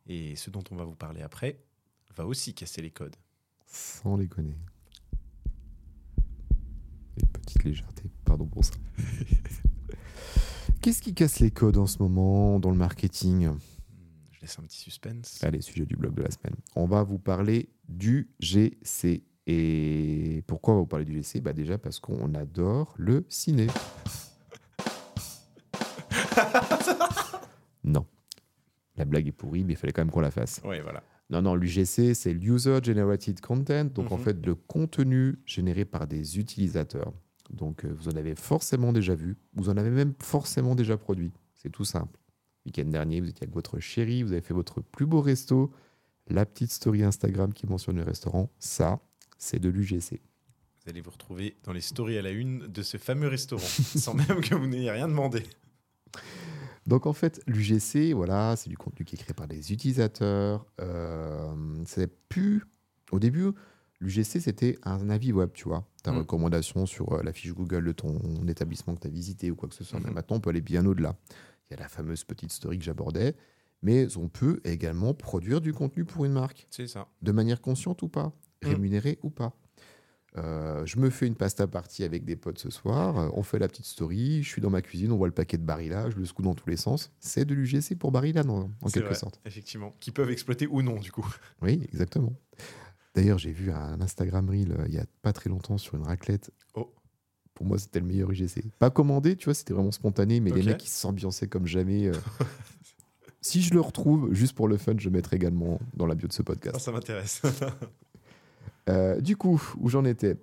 Et 0.06 0.36
ce 0.36 0.50
dont 0.50 0.64
on 0.70 0.76
va 0.76 0.84
vous 0.84 0.94
parler 0.94 1.22
après 1.22 1.62
va 2.16 2.26
aussi 2.26 2.54
casser 2.54 2.80
les 2.80 2.90
codes. 2.90 3.16
Sans 3.66 4.16
déconner. 4.16 4.56
Une 7.16 7.28
petite 7.28 7.64
légèreté, 7.64 8.04
pardon 8.24 8.46
pour 8.46 8.64
ça. 8.64 8.74
Qu'est-ce 10.80 11.02
qui 11.02 11.14
casse 11.14 11.40
les 11.40 11.50
codes 11.50 11.78
en 11.78 11.86
ce 11.86 11.98
moment 11.98 12.58
dans 12.58 12.70
le 12.70 12.76
marketing? 12.76 13.50
Laisse 14.44 14.58
un 14.58 14.62
petit 14.62 14.78
suspense. 14.78 15.42
Allez, 15.42 15.60
sujet 15.62 15.86
du 15.86 15.96
blog 15.96 16.14
de 16.14 16.22
la 16.22 16.30
semaine. 16.30 16.54
On 16.76 16.84
va 16.86 17.02
vous 17.02 17.18
parler 17.18 17.70
du 17.88 18.28
GC. 18.40 19.22
Et 19.46 20.42
pourquoi 20.46 20.74
on 20.74 20.76
va 20.78 20.80
vous 20.82 20.86
parler 20.86 21.04
du 21.06 21.14
GC 21.14 21.40
bah 21.40 21.52
Déjà 21.54 21.78
parce 21.78 21.98
qu'on 21.98 22.34
adore 22.34 22.94
le 22.98 23.24
ciné. 23.28 23.66
non. 27.84 28.06
La 28.96 29.04
blague 29.04 29.26
est 29.28 29.32
pourrie, 29.32 29.64
mais 29.64 29.72
il 29.72 29.76
fallait 29.76 29.92
quand 29.92 30.02
même 30.02 30.10
qu'on 30.10 30.20
la 30.20 30.30
fasse. 30.30 30.60
Ouais, 30.64 30.80
voilà. 30.80 31.02
Non, 31.30 31.42
non, 31.42 31.54
l'UGC, 31.54 32.14
c'est 32.14 32.32
l'User 32.34 32.78
Generated 32.82 33.40
Content, 33.40 33.86
donc 33.86 34.12
en 34.12 34.18
Mhm. 34.18 34.24
fait 34.24 34.46
le 34.46 34.54
contenu 34.54 35.36
généré 35.46 35.84
par 35.84 36.06
des 36.06 36.38
utilisateurs. 36.38 37.12
Donc 37.50 37.84
euh, 37.84 37.92
vous 37.94 38.08
en 38.08 38.16
avez 38.16 38.34
forcément 38.34 38.92
déjà 38.92 39.14
vu, 39.14 39.36
vous 39.54 39.68
en 39.68 39.76
avez 39.76 39.90
même 39.90 40.14
forcément 40.20 40.74
déjà 40.74 40.96
produit. 40.96 41.32
C'est 41.54 41.70
tout 41.70 41.84
simple. 41.84 42.18
Week-end 42.66 42.84
dernier, 42.86 43.20
vous 43.20 43.28
étiez 43.28 43.44
avec 43.44 43.54
votre 43.54 43.78
chérie, 43.78 44.22
vous 44.22 44.32
avez 44.32 44.40
fait 44.40 44.54
votre 44.54 44.80
plus 44.80 45.06
beau 45.06 45.20
resto, 45.20 45.70
la 46.28 46.46
petite 46.46 46.72
story 46.72 47.02
Instagram 47.02 47.52
qui 47.52 47.66
mentionne 47.66 47.96
le 47.96 48.02
restaurant, 48.02 48.50
ça, 48.58 49.00
c'est 49.38 49.58
de 49.58 49.68
l'UGC. 49.68 50.20
Vous 50.84 50.90
allez 50.90 51.00
vous 51.02 51.10
retrouver 51.10 51.56
dans 51.64 51.72
les 51.72 51.80
stories 51.82 52.16
à 52.18 52.22
la 52.22 52.30
une 52.30 52.66
de 52.66 52.82
ce 52.82 52.96
fameux 52.96 53.28
restaurant, 53.28 53.62
sans 53.96 54.14
même 54.14 54.40
que 54.40 54.54
vous 54.54 54.66
n'ayez 54.66 54.90
rien 54.90 55.08
demandé. 55.08 55.42
Donc 56.86 57.06
en 57.06 57.12
fait, 57.12 57.40
l'UGC, 57.46 58.12
voilà, 58.14 58.56
c'est 58.56 58.68
du 58.68 58.76
contenu 58.76 59.04
qui 59.04 59.16
est 59.16 59.18
créé 59.18 59.34
par 59.34 59.48
des 59.48 59.72
utilisateurs. 59.72 60.66
Euh, 60.80 61.54
c'est 61.86 62.10
plus 62.28 62.62
au 63.10 63.18
début, 63.18 63.50
l'UGC 64.00 64.40
c'était 64.40 64.78
un 64.84 65.08
avis 65.08 65.32
web, 65.32 65.50
tu 65.54 65.64
vois, 65.64 65.86
ta 66.02 66.12
Mm. 66.12 66.18
recommandation 66.18 66.84
sur 66.86 67.12
euh, 67.14 67.22
la 67.22 67.32
fiche 67.32 67.52
Google 67.54 67.84
de 67.86 67.92
ton 67.92 68.18
établissement 68.48 68.94
que 68.94 69.00
tu 69.00 69.06
as 69.06 69.10
visité 69.10 69.50
ou 69.50 69.56
quoi 69.56 69.68
que 69.68 69.74
ce 69.74 69.84
soit. 69.84 69.98
Mais 70.00 70.08
Mhm. 70.08 70.14
maintenant, 70.14 70.36
on 70.36 70.40
peut 70.40 70.50
aller 70.50 70.60
bien 70.60 70.84
au-delà. 70.84 71.16
Il 71.70 71.74
y 71.74 71.76
a 71.76 71.82
la 71.82 71.88
fameuse 71.88 72.24
petite 72.24 72.52
story 72.52 72.78
que 72.78 72.84
j'abordais, 72.84 73.34
mais 73.82 74.16
on 74.16 74.28
peut 74.28 74.60
également 74.64 75.14
produire 75.14 75.60
du 75.60 75.72
contenu 75.72 76.04
pour 76.04 76.24
une 76.24 76.32
marque, 76.32 76.66
C'est 76.70 76.86
ça. 76.88 77.08
de 77.22 77.32
manière 77.32 77.60
consciente 77.60 78.02
ou 78.02 78.08
pas, 78.08 78.32
Mm. 78.62 78.68
rémunérée 78.68 79.18
ou 79.22 79.30
pas. 79.30 79.52
Euh, 80.36 80.84
je 80.84 80.98
me 80.98 81.10
fais 81.10 81.26
une 81.28 81.36
pasta 81.36 81.66
partie 81.68 82.02
avec 82.02 82.24
des 82.24 82.34
potes 82.34 82.58
ce 82.58 82.68
soir, 82.68 83.18
euh, 83.18 83.28
on 83.34 83.44
fait 83.44 83.60
la 83.60 83.68
petite 83.68 83.84
story, 83.86 84.42
je 84.42 84.48
suis 84.48 84.60
dans 84.60 84.70
ma 84.70 84.82
cuisine, 84.82 85.12
on 85.12 85.16
voit 85.16 85.28
le 85.28 85.34
paquet 85.34 85.58
de 85.58 85.62
Barilla, 85.62 86.10
je 86.10 86.16
le 86.16 86.24
secoue 86.24 86.42
dans 86.42 86.54
tous 86.54 86.68
les 86.68 86.76
sens. 86.76 87.12
C'est 87.20 87.44
de 87.44 87.54
l'UGC 87.54 87.94
pour 87.96 88.10
Barilla, 88.10 88.42
en, 88.48 88.68
quelque 88.90 89.06
vrai, 89.06 89.14
sorte. 89.14 89.40
Effectivement. 89.44 89.94
Qui 90.00 90.10
peuvent 90.10 90.30
exploiter 90.30 90.66
ou 90.66 90.82
non, 90.82 90.98
du 90.98 91.12
coup. 91.12 91.24
Oui, 91.62 91.82
exactement. 91.92 92.32
D'ailleurs, 93.14 93.38
j'ai 93.38 93.52
vu 93.52 93.70
un 93.70 94.00
Instagram 94.00 94.48
Reel 94.50 94.72
euh, 94.72 94.84
il 94.88 94.94
y 94.94 94.98
a 94.98 95.06
pas 95.22 95.32
très 95.32 95.48
longtemps 95.48 95.78
sur 95.78 95.94
une 95.94 96.02
raclette. 96.02 96.50
Oh. 96.74 96.92
Pour 97.54 97.66
moi, 97.66 97.78
c'était 97.78 98.00
le 98.00 98.06
meilleur 98.06 98.30
UGC. 98.30 98.64
Pas 98.78 98.90
commandé, 98.90 99.36
tu 99.36 99.44
vois, 99.44 99.54
c'était 99.54 99.72
vraiment 99.74 99.92
spontané, 99.92 100.40
mais 100.40 100.50
les 100.50 100.62
mecs, 100.62 100.84
ils 100.84 100.88
s'ambiançaient 100.90 101.46
comme 101.48 101.66
jamais. 101.66 102.08
euh. 102.08 102.12
si 103.40 103.62
je 103.62 103.72
le 103.74 103.80
retrouve, 103.80 104.32
juste 104.32 104.54
pour 104.54 104.66
le 104.68 104.76
fun, 104.76 104.94
je 104.98 105.08
mettrai 105.08 105.36
également 105.36 105.78
dans 105.94 106.06
la 106.06 106.14
bio 106.14 106.26
de 106.26 106.32
ce 106.32 106.42
podcast. 106.42 106.76
Ça, 106.76 106.84
ça 106.86 106.92
m'intéresse. 106.92 107.42
Euh, 108.90 109.18
du 109.18 109.34
coup, 109.38 109.58
où 109.80 109.88
j'en 109.88 110.04
étais? 110.04 110.36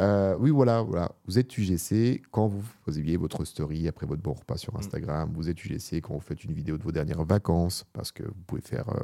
Euh, 0.00 0.36
Oui, 0.38 0.50
voilà, 0.50 0.82
voilà. 0.82 1.10
Vous 1.26 1.38
êtes 1.40 1.58
UGC 1.58 2.22
quand 2.30 2.46
vous 2.46 2.62
posiez 2.84 3.16
votre 3.16 3.44
story 3.44 3.88
après 3.88 4.06
votre 4.06 4.22
bon 4.22 4.34
repas 4.34 4.56
sur 4.56 4.76
Instagram. 4.76 5.32
Vous 5.34 5.48
êtes 5.48 5.64
UGC 5.64 6.00
quand 6.00 6.14
vous 6.14 6.20
faites 6.20 6.44
une 6.44 6.52
vidéo 6.52 6.78
de 6.78 6.82
vos 6.84 6.92
dernières 6.92 7.24
vacances 7.24 7.84
parce 7.92 8.12
que 8.12 8.22
vous 8.22 8.40
pouvez 8.46 8.60
faire 8.62 8.88
euh, 8.90 9.02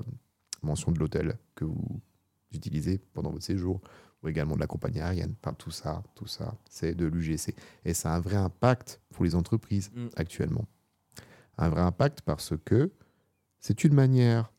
mention 0.62 0.93
de 0.93 0.99
l'hôtel 1.00 1.37
que 1.57 1.64
vous 1.64 2.00
utilisez 2.52 3.00
pendant 3.14 3.31
votre 3.33 3.45
séjour 3.45 3.81
ou 4.23 4.29
également 4.29 4.55
de 4.57 4.61
la 4.61 4.67
compagnie 4.67 5.01
aérienne. 5.01 5.35
Enfin, 5.43 5.55
tout 5.55 5.71
ça, 5.71 6.03
tout 6.15 6.27
ça, 6.27 6.55
c'est 6.69 6.95
de 6.95 7.07
l'UGC. 7.07 7.55
Et 7.85 7.95
ça 7.95 8.13
a 8.13 8.17
un 8.17 8.21
vrai 8.21 8.37
impact 8.37 9.01
pour 9.11 9.25
les 9.25 9.35
entreprises 9.35 9.91
Mm. 9.95 10.07
actuellement. 10.17 10.67
Un 11.57 11.69
vrai 11.69 11.81
impact 11.83 12.23
parce 12.23 12.55
que 12.65 12.91
c'est 13.61 13.85
une 13.85 13.95
manière 13.95 14.53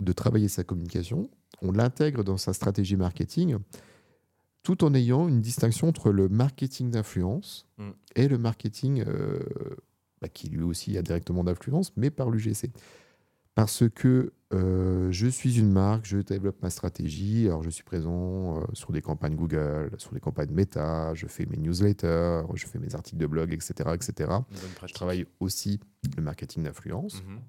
de 0.00 0.12
travailler 0.12 0.48
sa 0.48 0.64
communication. 0.64 1.30
On 1.62 1.72
l'intègre 1.72 2.22
dans 2.24 2.36
sa 2.36 2.52
stratégie 2.52 2.96
marketing. 2.96 3.56
tout 4.64 4.84
en 4.84 4.92
ayant 4.92 5.28
une 5.28 5.40
distinction 5.40 5.88
entre 5.88 6.10
le 6.10 6.28
marketing 6.28 6.90
d'influence 6.90 7.66
Mm. 7.78 7.90
et 8.16 8.28
le 8.28 8.36
marketing 8.38 9.02
euh, 9.06 9.38
bah, 10.20 10.28
qui 10.28 10.48
lui 10.48 10.62
aussi 10.62 10.98
a 10.98 11.02
directement 11.02 11.42
d'influence, 11.44 11.92
mais 11.96 12.10
par 12.10 12.28
l'UGC. 12.28 12.70
Parce 13.58 13.88
que 13.92 14.32
euh, 14.54 15.10
je 15.10 15.26
suis 15.26 15.58
une 15.58 15.72
marque, 15.72 16.06
je 16.06 16.18
développe 16.18 16.62
ma 16.62 16.70
stratégie, 16.70 17.46
alors 17.48 17.64
je 17.64 17.70
suis 17.70 17.82
présent 17.82 18.60
euh, 18.60 18.64
sur 18.72 18.92
des 18.92 19.02
campagnes 19.02 19.34
Google, 19.34 19.90
sur 19.98 20.12
des 20.12 20.20
campagnes 20.20 20.52
Meta, 20.52 21.12
je 21.14 21.26
fais 21.26 21.44
mes 21.44 21.56
newsletters, 21.56 22.42
je 22.54 22.66
fais 22.68 22.78
mes 22.78 22.94
articles 22.94 23.16
de 23.18 23.26
blog, 23.26 23.52
etc. 23.52 23.90
etc. 23.94 24.30
Je 24.86 24.94
travaille 24.94 25.26
aussi 25.40 25.80
le 26.16 26.22
marketing 26.22 26.62
d'influence. 26.62 27.20
Mhm. 27.24 27.40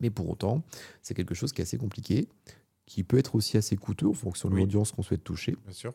Mais 0.00 0.10
pour 0.10 0.28
autant, 0.28 0.64
c'est 1.00 1.14
quelque 1.14 1.36
chose 1.36 1.52
qui 1.52 1.60
est 1.60 1.64
assez 1.64 1.78
compliqué, 1.78 2.28
qui 2.84 3.04
peut 3.04 3.18
être 3.18 3.36
aussi 3.36 3.56
assez 3.56 3.76
coûteux 3.76 4.08
en 4.08 4.14
fonction 4.14 4.48
de 4.48 4.54
Oui. 4.54 4.62
l'audience 4.62 4.90
qu'on 4.90 5.02
souhaite 5.02 5.22
toucher. 5.22 5.54
Bien 5.62 5.72
sûr. 5.72 5.92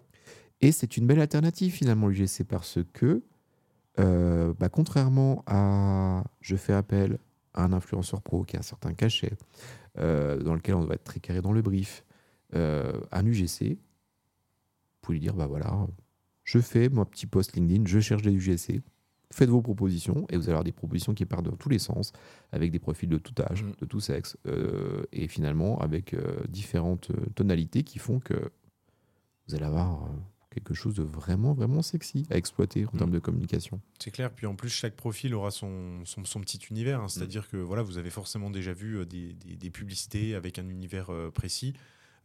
Et 0.62 0.72
c'est 0.72 0.96
une 0.96 1.08
belle 1.08 1.20
alternative 1.20 1.74
finalement 1.74 2.08
l'UGC 2.08 2.46
parce 2.48 2.80
que, 2.94 3.22
euh, 4.00 4.54
bah, 4.58 4.70
contrairement 4.70 5.44
à 5.46 6.24
je 6.40 6.56
fais 6.56 6.72
appel 6.72 7.20
à 7.58 7.64
un 7.64 7.74
influenceur 7.74 8.22
pro 8.22 8.44
qui 8.44 8.56
a 8.56 8.60
un 8.60 8.64
certain 8.64 8.94
cachet, 8.94 9.34
euh, 9.98 10.38
dans 10.38 10.54
lequel 10.54 10.76
on 10.76 10.86
doit 10.86 10.94
être 10.96 11.04
très 11.04 11.20
carré 11.20 11.42
dans 11.42 11.52
le 11.52 11.62
brief, 11.62 12.06
euh, 12.56 13.02
un 13.12 13.26
UGC, 13.26 13.72
vous 13.72 13.78
pouvez 15.02 15.18
lui 15.18 15.22
dire 15.22 15.34
bah 15.34 15.48
voilà, 15.48 15.88
je 16.44 16.60
fais 16.60 16.88
mon 16.90 17.04
petit 17.06 17.26
post 17.26 17.56
LinkedIn, 17.56 17.86
je 17.88 18.00
cherche 18.00 18.22
des 18.22 18.32
UGC, 18.32 18.82
faites 19.34 19.50
vos 19.50 19.62
propositions 19.62 20.26
et 20.30 20.38
vous 20.38 20.44
allez 20.44 20.52
avoir 20.52 20.64
des 20.64 20.72
propositions 20.72 21.14
qui 21.14 21.26
partent 21.26 21.46
dans 21.46 21.56
tous 21.58 21.70
les 21.70 21.80
sens, 21.80 22.14
avec 22.52 22.72
des 22.72 22.80
profils 22.80 23.10
de 23.10 23.18
tout 23.18 23.34
âge, 23.42 23.64
Mhm. 23.64 23.74
de 23.82 23.86
tout 23.86 24.00
sexe, 24.00 24.38
euh, 24.46 25.04
et 25.12 25.28
finalement 25.28 25.80
avec 25.80 26.16
différentes 26.48 27.12
tonalités 27.36 27.84
qui 27.84 27.98
font 28.00 28.20
que 28.20 28.52
vous 29.48 29.56
allez 29.56 29.66
avoir 29.66 30.10
quelque 30.60 30.74
chose 30.74 30.96
de 30.96 31.04
vraiment, 31.04 31.54
vraiment 31.54 31.82
sexy 31.82 32.26
à 32.30 32.38
exploiter 32.38 32.86
en 32.86 32.90
Mhm. 32.94 32.98
termes 32.98 33.12
de 33.12 33.20
communication. 33.20 33.80
C'est 34.00 34.12
clair. 34.12 34.32
Puis 34.32 34.46
en 34.48 34.56
plus, 34.56 34.70
chaque 34.70 34.96
profil 34.96 35.34
aura 35.36 35.52
son, 35.52 36.04
son, 36.06 36.26
son 36.26 36.42
petit 36.42 36.60
univers. 36.72 37.02
hein. 37.02 37.08
C'est-à-dire 37.08 37.48
que 37.48 37.58
voilà, 37.58 37.84
vous 37.84 37.98
avez 37.98 38.10
forcément 38.10 38.50
déjà 38.50 38.74
vu 38.74 38.98
euh, 38.98 39.06
des, 39.06 39.34
des- 39.34 39.56
des 39.56 39.70
publicités 39.70 40.36
avec 40.36 40.58
un 40.60 40.68
univers 40.70 41.12
euh, 41.12 41.30
précis. 41.32 41.74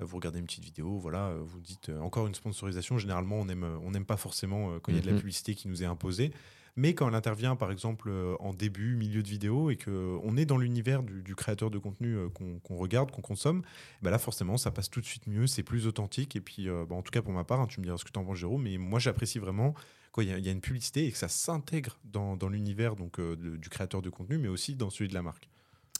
Euh, 0.01 0.05
Vous 0.05 0.17
regardez 0.17 0.39
une 0.39 0.47
petite 0.47 0.65
vidéo, 0.65 0.99
voilà, 0.99 1.35
vous 1.45 1.61
dites 1.61 1.91
euh, 1.91 2.01
encore 2.01 2.27
une 2.27 2.35
sponsorisation. 2.35 2.97
Généralement, 2.99 3.37
on 3.41 3.49
aime, 3.49 3.65
on 3.85 3.91
n'aime 3.91 4.07
pas 4.07 4.17
forcément 4.17 4.73
euh, 4.73 4.79
quand 4.81 4.91
il 4.93 4.97
y 4.97 4.99
a 4.99 5.03
de 5.03 5.07
la 5.07 5.13
Mhm. 5.13 5.19
publicité 5.21 5.55
qui 5.55 5.69
nous 5.69 5.83
est 5.83 5.87
imposée. 5.87 6.33
Mais 6.75 6.95
quand 6.95 7.07
elle 7.09 7.15
intervient, 7.15 7.55
par 7.55 7.71
exemple, 7.71 8.09
euh, 8.09 8.35
en 8.41 8.55
début, 8.55 8.97
milieu 8.97 9.23
de 9.23 9.29
vidéo, 9.29 9.71
et 9.71 9.77
qu'on 9.77 10.37
est 10.39 10.47
dans 10.47 10.57
l'univers 10.57 11.03
du, 11.03 11.23
du 11.23 11.35
créateur 11.35 11.71
de 11.71 11.79
contenu 11.79 12.17
euh, 12.17 12.29
qu'on 12.31 12.77
regarde, 12.77 13.11
qu'on 13.11 13.21
consomme, 13.21 13.63
bah 14.01 14.11
là, 14.11 14.19
forcément, 14.19 14.57
ça 14.57 14.71
passe 14.71 14.89
tout 14.89 15.01
de 15.01 15.05
suite 15.07 15.27
mieux, 15.27 15.47
c'est 15.47 15.63
plus 15.63 15.87
authentique. 15.87 16.35
Et 16.35 16.41
puis, 16.41 16.69
euh, 16.71 16.87
bah, 16.89 16.97
en 16.97 17.03
tout 17.03 17.11
cas, 17.11 17.21
pour 17.21 17.33
ma 17.35 17.45
part, 17.45 17.61
hein, 17.61 17.67
tu 17.67 17.81
me 17.81 17.85
diras 17.85 17.99
ce 17.99 18.05
que 18.05 18.11
tu 18.11 18.19
en 18.19 18.25
penses, 18.25 18.39
Jérôme, 18.39 18.63
mais 18.63 18.79
moi, 18.79 18.99
j'apprécie 18.99 19.39
vraiment 19.39 19.75
quand 20.13 20.23
il 20.23 20.29
y, 20.29 20.43
y 20.43 20.49
a 20.49 20.53
une 20.53 20.61
publicité 20.63 21.07
et 21.07 21.13
que 21.13 21.19
ça 21.19 21.29
s'intègre 21.29 21.99
dans, 22.05 22.37
dans 22.37 22.49
l'univers 22.49 22.97
donc 22.97 23.19
euh, 23.19 23.37
du 23.37 23.69
créateur 23.69 24.01
de 24.03 24.11
contenu, 24.11 24.39
mais 24.39 24.49
aussi 24.49 24.75
dans 24.75 24.89
celui 24.91 25.09
de 25.09 25.15
la 25.15 25.23
marque. 25.23 25.49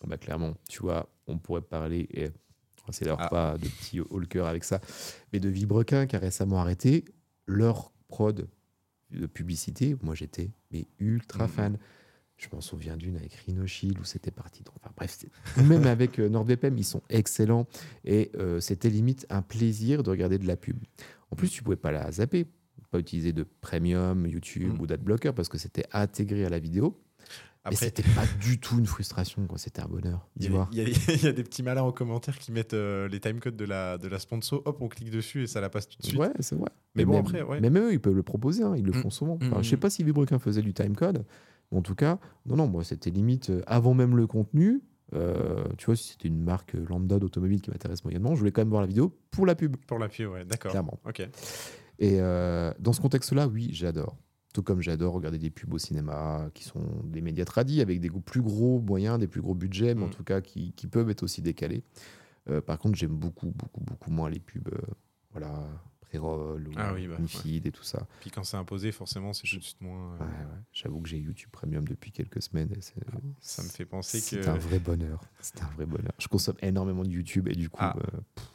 Bah, 0.07 0.17
clairement, 0.17 0.55
tu 0.69 0.81
vois, 0.81 1.09
on 1.27 1.39
pourrait 1.39 1.61
parler, 1.63 2.09
et 2.15 2.31
c'est 2.91 3.05
leur 3.05 3.21
Ah. 3.21 3.29
pas 3.29 3.59
de 3.59 3.69
petit 3.69 4.01
haut 4.01 4.19
le 4.19 4.27
cœur 4.27 4.47
avec 4.47 4.65
ça, 4.65 4.81
mais 5.33 5.39
de 5.39 5.49
Vibrequin 5.49 6.07
qui 6.07 6.17
a 6.17 6.19
récemment 6.19 6.61
arrêté 6.61 7.05
leur 7.47 7.93
prod 8.09 8.49
de 9.13 9.27
publicité. 9.27 9.97
Moi, 10.03 10.15
j'étais 10.15 10.51
mais 10.73 10.87
ultra 10.99 11.45
Mhm. 11.45 11.51
fan. 11.51 11.79
Je 12.37 12.49
m'en 12.53 12.61
souviens 12.61 12.97
d'une 12.97 13.17
avec 13.17 13.35
Rhinoshield 13.35 13.99
où 14.01 14.05
c'était 14.05 14.33
parti. 14.33 14.65
Donc, 14.65 14.75
enfin, 14.83 14.93
bref, 14.97 15.17
même 15.59 15.87
avec 15.87 16.19
euh, 16.19 16.29
NordVPN, 16.29 16.77
ils 16.77 16.85
sont 16.85 17.03
excellents. 17.09 17.67
Et 18.05 18.33
euh, 18.37 18.59
c'était 18.59 18.91
limite 18.91 19.27
un 19.31 19.43
plaisir 19.43 20.03
de 20.03 20.11
regarder 20.11 20.39
de 20.39 20.47
la 20.47 20.57
pub. 20.57 20.79
En 21.31 21.37
plus, 21.37 21.49
tu 21.51 21.63
pouvais 21.63 21.77
pas 21.77 21.93
la 21.93 22.11
zapper, 22.11 22.47
pas 22.91 22.99
utiliser 22.99 23.33
de 23.33 23.45
premium, 23.61 24.27
YouTube 24.27 24.73
Mhm. 24.75 24.81
ou 24.81 24.87
d'adblocker 24.87 25.33
parce 25.35 25.49
que 25.49 25.57
c'était 25.59 25.85
intégré 25.93 26.45
à 26.45 26.49
la 26.49 26.59
vidéo. 26.59 26.99
Après, 27.65 27.77
c'était 27.87 28.03
pas 28.03 28.27
du 28.41 28.59
tout 28.59 28.77
une 28.81 28.87
frustration, 28.87 29.47
quoi. 29.47 29.57
C'était 29.57 29.81
un 29.83 29.87
bonheur 29.87 30.29
il 30.37 30.47
y, 30.47 30.49
y 31.25 31.27
a 31.29 31.33
des 31.33 31.45
petits 31.45 31.63
malins 31.63 31.83
en 31.85 31.93
commentaire 31.93 32.37
qui 32.41 32.51
mettent 32.51 32.75
euh, 32.75 33.07
les 33.07 33.21
timecodes 33.21 33.55
de 33.57 33.65
la, 33.65 33.99
de 33.99 34.09
la 34.09 34.19
sponsor, 34.19 34.63
hop, 34.65 34.79
on 34.81 34.89
clique 34.89 35.11
dessus 35.11 35.45
et 35.45 35.47
ça 35.47 35.61
la 35.61 35.71
passe 35.71 35.89
tout 35.89 35.97
de 36.01 36.05
suite. 36.05 36.19
Ouais, 36.19 36.33
c'est 36.41 36.57
vrai. 36.57 36.71
Mais 36.95 37.05
bon, 37.05 37.13
même, 37.13 37.21
après, 37.23 37.43
ouais. 37.43 37.61
Même 37.61 37.77
eux, 37.79 37.93
ils 37.93 38.01
peuvent 38.01 38.15
le 38.15 38.23
proposer, 38.23 38.63
hein, 38.63 38.75
ils 38.77 38.85
le 38.85 38.91
Mm. 38.93 39.03
font 39.03 39.11
souvent. 39.11 39.35
Mm, 39.37 39.47
Enfin, 39.47 39.63
Je 39.63 39.69
sais 39.71 39.77
mm. 39.77 39.81
pas 39.81 39.91
si 39.91 40.05
Vibrequin 40.05 40.39
faisait 40.39 40.63
du 40.63 40.75
timecode, 40.75 41.25
mais 41.71 41.79
en 41.79 41.83
tout 41.83 41.95
cas, 41.95 42.19
non, 42.47 42.57
non, 42.57 42.69
moi, 42.69 42.85
c'était 42.85 43.11
limite 43.11 43.51
euh, 43.51 43.63
avant 43.67 43.95
même 43.95 44.17
le 44.17 44.27
contenu. 44.27 44.83
euh, 45.15 45.65
tu 45.77 45.87
vois, 45.87 45.97
si 45.97 46.11
c'était 46.13 46.29
une 46.29 46.43
marque 46.43 46.73
lambda 46.73 47.19
d'automobile 47.19 47.61
qui 47.61 47.71
m'intéresse 47.71 48.03
moyennement, 48.05 48.35
je 48.35 48.39
voulais 48.41 48.51
quand 48.53 48.63
même 48.63 48.71
voir 48.71 48.81
la 48.81 48.87
vidéo 48.87 49.15
pour 49.31 49.45
la 49.45 49.55
pub, 49.55 49.77
Pour 49.87 49.99
l'appui, 49.99 50.25
ouais, 50.25 50.45
d'accord. 50.47 50.71
clairement. 50.71 50.99
Ok. 51.07 51.21
Et 51.99 52.17
euh, 52.21 52.73
dans 52.81 52.93
ce 52.95 53.01
contexte-là, 53.03 53.47
oui, 53.49 53.69
j'adore. 53.73 54.17
Tout 54.55 54.63
comme 54.63 54.81
j'adore 54.83 55.13
regarder 55.15 55.39
des 55.39 55.51
pubs 55.51 55.73
au 55.75 55.79
cinéma 55.79 56.49
qui 56.55 56.65
sont 56.65 56.85
des 57.05 57.21
médias 57.23 57.45
tradis 57.45 57.81
avec 57.83 58.01
des 58.01 58.09
goûts 58.09 58.21
plus 58.21 58.41
gros 58.43 58.81
moyens, 58.81 59.19
des 59.19 59.27
plus 59.29 59.41
gros 59.43 59.55
budgets, 59.55 59.95
mais 59.95 60.05
en 60.05 60.09
tout 60.09 60.25
cas 60.25 60.41
qui, 60.41 60.73
qui 60.73 60.87
peuvent 60.87 61.09
être 61.11 61.23
aussi 61.23 61.41
décalés. 61.43 61.85
Euh, 62.51 62.61
par 62.63 62.79
contre, 62.79 62.97
j'aime 62.97 63.15
beaucoup, 63.15 63.53
beaucoup, 63.55 63.81
beaucoup 63.83 64.11
moins 64.11 64.29
les 64.31 64.41
pubs, 64.41 64.69
euh, 64.73 64.79
voilà, 65.33 65.53
pré-roll 66.13 66.69
ou 66.69 66.73
Ah 66.77 66.93
oui, 66.95 67.07
bah, 67.09 67.15
ouais. 67.17 67.23
Infeed 67.23 67.67
et 67.67 67.73
tout 67.73 67.83
ça. 67.83 68.07
Puis 68.21 68.31
quand 68.31 68.45
c'est 68.45 68.57
imposé, 68.57 68.93
forcément, 68.93 69.33
c'est 69.33 69.47
tout 69.49 69.57
de 69.57 69.63
suite 69.63 69.81
moins. 69.81 70.15
euh, 70.15 70.19
Ouais, 70.19 70.25
ouais. 70.25 70.61
J'avoue 70.73 71.01
que 71.01 71.09
j'ai 71.09 71.19
YouTube 71.19 71.49
Premium 71.51 71.87
depuis 71.89 72.13
quelques 72.13 72.43
semaines. 72.43 72.71
et 72.77 72.81
c'est- 72.81 72.95
Ça 73.41 73.63
me 73.63 73.69
fait 73.69 73.85
penser 73.87 74.21
C'est 74.21 74.41
que. 74.41 74.49
un 74.49 74.59
vrai 74.59 74.79
bonheur. 74.79 75.21
C'est 75.41 75.63
un 75.63 75.69
vrai 75.77 75.87
bonheur. 75.87 76.13
Je 76.19 76.29
consomme 76.29 76.57
énormément 76.61 77.03
de 77.03 77.09
YouTube 77.11 77.49
et 77.49 77.55
du 77.55 77.71
coup, 77.71 77.79
Ah. 77.81 77.97
euh, 77.97 78.21
pff, 78.35 78.47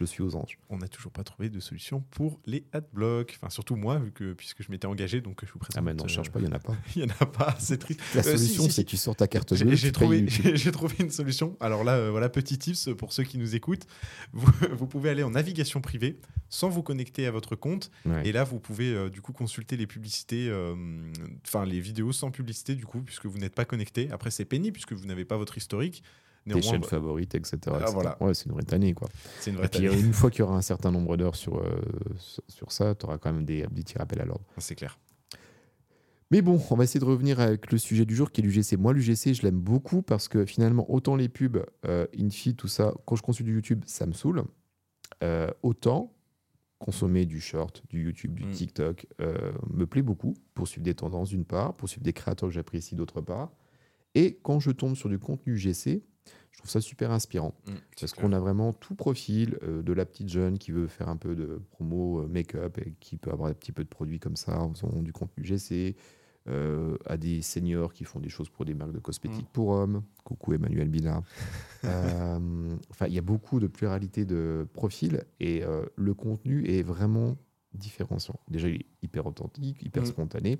je 0.00 0.06
suis 0.06 0.22
aux 0.22 0.34
anges. 0.34 0.58
on 0.70 0.78
n'a 0.78 0.88
toujours 0.88 1.12
pas 1.12 1.22
trouvé 1.24 1.50
de 1.50 1.60
solution 1.60 2.00
pour 2.10 2.40
les 2.46 2.64
adblocks. 2.72 3.34
Enfin, 3.36 3.50
surtout 3.50 3.76
moi, 3.76 3.98
vu 3.98 4.12
que, 4.12 4.32
puisque 4.32 4.62
je 4.62 4.70
m'étais 4.70 4.86
engagé, 4.86 5.20
donc 5.20 5.44
je 5.44 5.52
vous 5.52 5.58
présente. 5.58 5.76
Ah, 5.76 5.82
mais 5.82 5.92
non, 5.92 6.04
euh, 6.04 6.08
cherche 6.08 6.30
pas, 6.30 6.40
il 6.40 6.46
n'y 6.46 6.52
en 6.52 6.56
a 6.56 6.58
pas. 6.58 6.74
Il 6.96 7.02
n'y 7.04 7.10
en 7.12 7.14
a 7.20 7.26
pas, 7.26 7.54
c'est 7.58 7.76
triste. 7.78 8.00
La 8.14 8.20
Euh, 8.20 8.36
si, 8.36 8.44
solution, 8.44 8.64
si, 8.64 8.70
c'est 8.72 8.84
que 8.84 8.88
tu 8.90 8.96
sors 8.96 9.14
ta 9.14 9.28
carte 9.28 9.54
J'ai 9.54 9.64
bleue. 9.66 9.76
j'ai 9.76 9.92
trouvé, 9.92 10.24
j'ai 10.54 10.72
trouvé 10.72 10.94
une 11.00 11.10
solution. 11.10 11.56
Alors 11.60 11.84
là, 11.84 11.96
euh, 11.96 12.10
voilà, 12.10 12.28
petit 12.30 12.58
tips 12.58 12.88
pour 12.96 13.12
ceux 13.12 13.24
qui 13.24 13.36
nous 13.36 13.54
écoutent. 13.54 13.86
Vous, 14.32 14.50
vous 14.72 14.86
pouvez 14.86 15.10
aller 15.10 15.22
en 15.22 15.30
navigation 15.30 15.80
privée 15.82 16.18
sans 16.48 16.70
vous 16.70 16.82
connecter 16.82 17.26
à 17.26 17.30
votre 17.30 17.54
compte. 17.54 17.90
Ouais. 18.06 18.26
Et 18.26 18.32
là, 18.32 18.44
vous 18.44 18.58
pouvez 18.58 19.10
du 19.10 19.20
coup 19.20 19.32
consulter 19.32 19.76
les 19.76 19.86
publicités, 19.86 20.50
enfin 21.46 21.64
les 21.64 21.80
vidéos 21.80 22.12
sans 22.12 22.30
publicité 22.30 22.74
du 22.74 22.86
coup, 22.86 23.00
puisque 23.02 23.26
vous 23.26 23.38
n'êtes 23.38 23.54
pas 23.54 23.64
connecté. 23.64 24.10
Après, 24.10 24.30
c'est 24.30 24.44
pénible 24.44 24.72
puisque 24.72 24.92
vous 24.94 25.06
n'avez 25.06 25.24
pas 25.24 25.36
votre 25.36 25.58
historique. 25.58 26.02
Tes 26.54 26.62
chaînes 26.62 26.80
bah, 26.80 26.88
favorites, 26.88 27.34
etc. 27.34 27.58
Ah, 27.66 27.78
etc. 27.78 27.90
voilà. 27.92 28.16
Ouais, 28.20 28.34
c'est 28.34 28.46
une 28.46 28.52
vraie 28.52 28.62
tannée, 28.62 28.94
quoi. 28.94 29.08
une 29.46 29.56
Et 29.62 29.68
puis, 29.68 29.84
une 29.84 30.12
fois 30.12 30.30
qu'il 30.30 30.40
y 30.40 30.42
aura 30.42 30.56
un 30.56 30.62
certain 30.62 30.90
nombre 30.90 31.16
d'heures 31.16 31.36
sur, 31.36 31.58
euh, 31.58 31.80
sur 32.48 32.72
ça, 32.72 32.94
tu 32.94 33.06
auras 33.06 33.18
quand 33.18 33.32
même 33.32 33.44
des, 33.44 33.62
des 33.70 33.82
petits 33.82 33.98
rappels 33.98 34.20
à 34.20 34.24
l'ordre. 34.24 34.44
C'est 34.58 34.74
clair. 34.74 34.98
Mais 36.32 36.42
bon, 36.42 36.62
on 36.70 36.76
va 36.76 36.84
essayer 36.84 37.00
de 37.00 37.04
revenir 37.04 37.40
avec 37.40 37.72
le 37.72 37.78
sujet 37.78 38.04
du 38.04 38.14
jour 38.14 38.30
qui 38.30 38.40
est 38.40 38.44
l'UGC. 38.44 38.76
Moi, 38.78 38.92
l'UGC, 38.92 39.34
je 39.34 39.42
l'aime 39.42 39.58
beaucoup 39.58 40.00
parce 40.00 40.28
que 40.28 40.44
finalement, 40.44 40.88
autant 40.88 41.16
les 41.16 41.28
pubs, 41.28 41.64
euh, 41.86 42.06
Infi, 42.16 42.54
tout 42.54 42.68
ça, 42.68 42.94
quand 43.04 43.16
je 43.16 43.22
consulte 43.22 43.48
du 43.48 43.54
YouTube, 43.54 43.82
ça 43.86 44.06
me 44.06 44.12
saoule. 44.12 44.44
Euh, 45.24 45.50
autant 45.62 46.14
consommer 46.78 47.26
du 47.26 47.40
short, 47.40 47.82
du 47.90 48.04
YouTube, 48.04 48.34
du 48.34 48.46
Mm. 48.46 48.52
TikTok 48.52 49.06
euh, 49.20 49.52
me 49.68 49.86
plaît 49.86 50.02
beaucoup 50.02 50.34
pour 50.54 50.66
suivre 50.66 50.84
des 50.84 50.94
tendances 50.94 51.30
d'une 51.30 51.44
part, 51.44 51.74
pour 51.74 51.88
suivre 51.88 52.04
des 52.04 52.12
créateurs 52.12 52.48
que 52.48 52.54
j'apprécie 52.54 52.94
d'autre 52.94 53.20
part. 53.20 53.52
Et 54.14 54.38
quand 54.42 54.60
je 54.60 54.70
tombe 54.70 54.94
sur 54.94 55.08
du 55.08 55.18
contenu 55.18 55.54
UGC, 55.54 56.02
je 56.50 56.58
trouve 56.58 56.70
ça 56.70 56.80
super 56.80 57.10
inspirant. 57.10 57.54
Mm, 57.66 57.72
Parce 58.00 58.12
qu'on 58.12 58.32
a 58.32 58.38
vraiment 58.40 58.72
tout 58.72 58.94
profil, 58.94 59.58
euh, 59.62 59.82
de 59.82 59.92
la 59.92 60.04
petite 60.04 60.28
jeune 60.28 60.58
qui 60.58 60.72
veut 60.72 60.88
faire 60.88 61.08
un 61.08 61.16
peu 61.16 61.34
de 61.34 61.62
promo 61.70 62.20
euh, 62.22 62.26
make-up 62.28 62.78
et 62.78 62.94
qui 63.00 63.16
peut 63.16 63.30
avoir 63.30 63.48
un 63.50 63.54
petit 63.54 63.72
peu 63.72 63.82
de 63.84 63.88
produits 63.88 64.18
comme 64.20 64.36
ça 64.36 64.60
en 64.60 64.72
faisant 64.74 65.02
du 65.02 65.12
contenu 65.12 65.44
GC, 65.44 65.96
euh, 66.48 66.96
à 67.06 67.16
des 67.16 67.42
seniors 67.42 67.92
qui 67.92 68.04
font 68.04 68.18
des 68.18 68.28
choses 68.30 68.48
pour 68.48 68.64
des 68.64 68.74
marques 68.74 68.92
de 68.92 68.98
cosmétiques 68.98 69.46
Mm. 69.46 69.52
pour 69.52 69.68
hommes. 69.68 70.02
Coucou 70.24 70.52
Emmanuel. 70.54 70.90
Euh, 71.84 72.76
Enfin, 72.90 73.06
il 73.06 73.14
y 73.14 73.18
a 73.18 73.22
beaucoup 73.22 73.60
de 73.60 73.66
pluralité 73.66 74.24
de 74.24 74.66
profils 74.74 75.24
et 75.38 75.62
le 75.96 76.14
contenu 76.14 76.66
est 76.68 76.82
vraiment 76.82 77.36
différenciant. 77.72 78.38
Déjà, 78.50 78.68
il 78.68 78.76
est 78.76 78.86
hyper 79.02 79.26
authentique, 79.26 79.82
hyper 79.82 80.02
Mm. 80.02 80.06
spontané. 80.06 80.58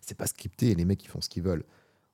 C'est 0.00 0.16
pas 0.16 0.26
scripté 0.26 0.70
et 0.70 0.74
les 0.74 0.84
mecs 0.84 1.02
ils 1.04 1.08
font 1.08 1.20
ce 1.20 1.28
qu'ils 1.28 1.42
veulent. 1.42 1.64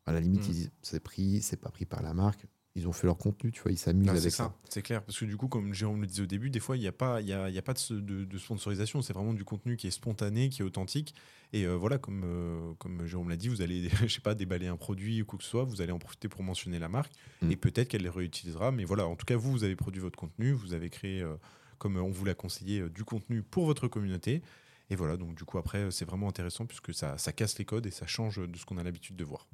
À 0.06 0.12
la 0.12 0.20
limite, 0.20 0.40
Mm. 0.40 0.50
ils 0.50 0.54
disent 0.54 0.70
c'est 0.82 1.00
pris, 1.00 1.42
c'est 1.42 1.58
pas 1.58 1.70
pris 1.70 1.84
par 1.84 2.02
la 2.02 2.14
marque. 2.14 2.46
Ils 2.78 2.86
ont 2.88 2.92
fait 2.92 3.06
leur 3.08 3.18
contenu, 3.18 3.50
tu 3.50 3.60
vois, 3.60 3.72
ils 3.72 3.76
s'amusent 3.76 4.06
Non, 4.06 4.12
avec 4.12 4.22
ça. 4.22 4.30
ça, 4.30 4.54
c'est 4.68 4.82
clair. 4.82 5.02
Parce 5.02 5.18
que 5.18 5.24
du 5.24 5.36
coup, 5.36 5.48
comme 5.48 5.74
Jérôme 5.74 6.00
le 6.00 6.06
disait 6.06 6.22
au 6.22 6.26
début, 6.26 6.48
des 6.48 6.60
fois, 6.60 6.76
il 6.76 6.80
n'y 6.80 6.86
a 6.86 6.92
pas, 6.92 7.20
y 7.20 7.32
a, 7.32 7.48
il 7.48 7.54
y 7.54 7.58
a 7.58 7.62
pas 7.62 7.72
de, 7.74 7.78
ce- 7.78 7.94
de- 7.94 8.24
de 8.24 8.38
sponsorisation. 8.38 9.02
C'est 9.02 9.12
vraiment 9.12 9.34
du 9.34 9.44
contenu 9.44 9.76
qui 9.76 9.88
est 9.88 9.90
spontané, 9.90 10.48
qui 10.48 10.62
est 10.62 10.64
authentique. 10.64 11.14
Et 11.52 11.64
euh, 11.66 11.74
voilà, 11.76 11.98
comme, 11.98 12.22
euh, 12.24 12.72
comme 12.78 13.04
Jérôme 13.06 13.28
l'a 13.30 13.36
dit, 13.36 13.48
vous 13.48 13.62
allez, 13.62 13.88
je 14.06 14.14
sais 14.14 14.20
pas, 14.20 14.34
déballer 14.34 14.68
un 14.68 14.76
produit 14.76 15.22
ou 15.22 15.24
quoi 15.26 15.38
que 15.38 15.44
ce 15.44 15.50
soit, 15.50 15.64
vous 15.64 15.80
allez 15.80 15.92
en 15.92 15.98
profiter 15.98 16.28
pour 16.28 16.42
mentionner 16.42 16.78
la 16.78 16.88
marque. 16.88 17.12
Mm. 17.42 17.50
Et 17.50 17.56
peut-être 17.56 17.88
qu'elle 17.88 18.02
les 18.02 18.08
réutilisera. 18.08 18.70
Mais 18.70 18.84
voilà, 18.84 19.06
en 19.06 19.16
tout 19.16 19.26
cas, 19.26 19.36
vous, 19.36 19.50
vous 19.50 19.64
avez 19.64 19.76
produit 19.76 20.00
votre 20.00 20.18
contenu, 20.18 20.52
vous 20.52 20.72
avez 20.72 20.88
créé, 20.88 21.20
euh, 21.22 21.34
comme 21.78 21.96
on 21.96 22.10
vous 22.10 22.24
l'a 22.24 22.34
conseillé, 22.34 22.88
du 22.90 23.04
contenu 23.04 23.42
pour 23.42 23.66
votre 23.66 23.88
communauté. 23.88 24.42
Et 24.90 24.96
voilà, 24.96 25.16
donc 25.16 25.34
du 25.34 25.44
coup, 25.44 25.58
après, 25.58 25.90
c'est 25.90 26.04
vraiment 26.06 26.28
intéressant 26.28 26.64
puisque 26.64 26.94
ça, 26.94 27.18
ça 27.18 27.32
casse 27.32 27.58
les 27.58 27.64
codes 27.64 27.86
et 27.86 27.90
ça 27.90 28.06
change 28.06 28.36
de 28.38 28.56
ce 28.56 28.64
qu'on 28.64 28.78
a 28.78 28.82
l'habitude 28.82 29.16
de 29.16 29.24
voir. 29.24 29.46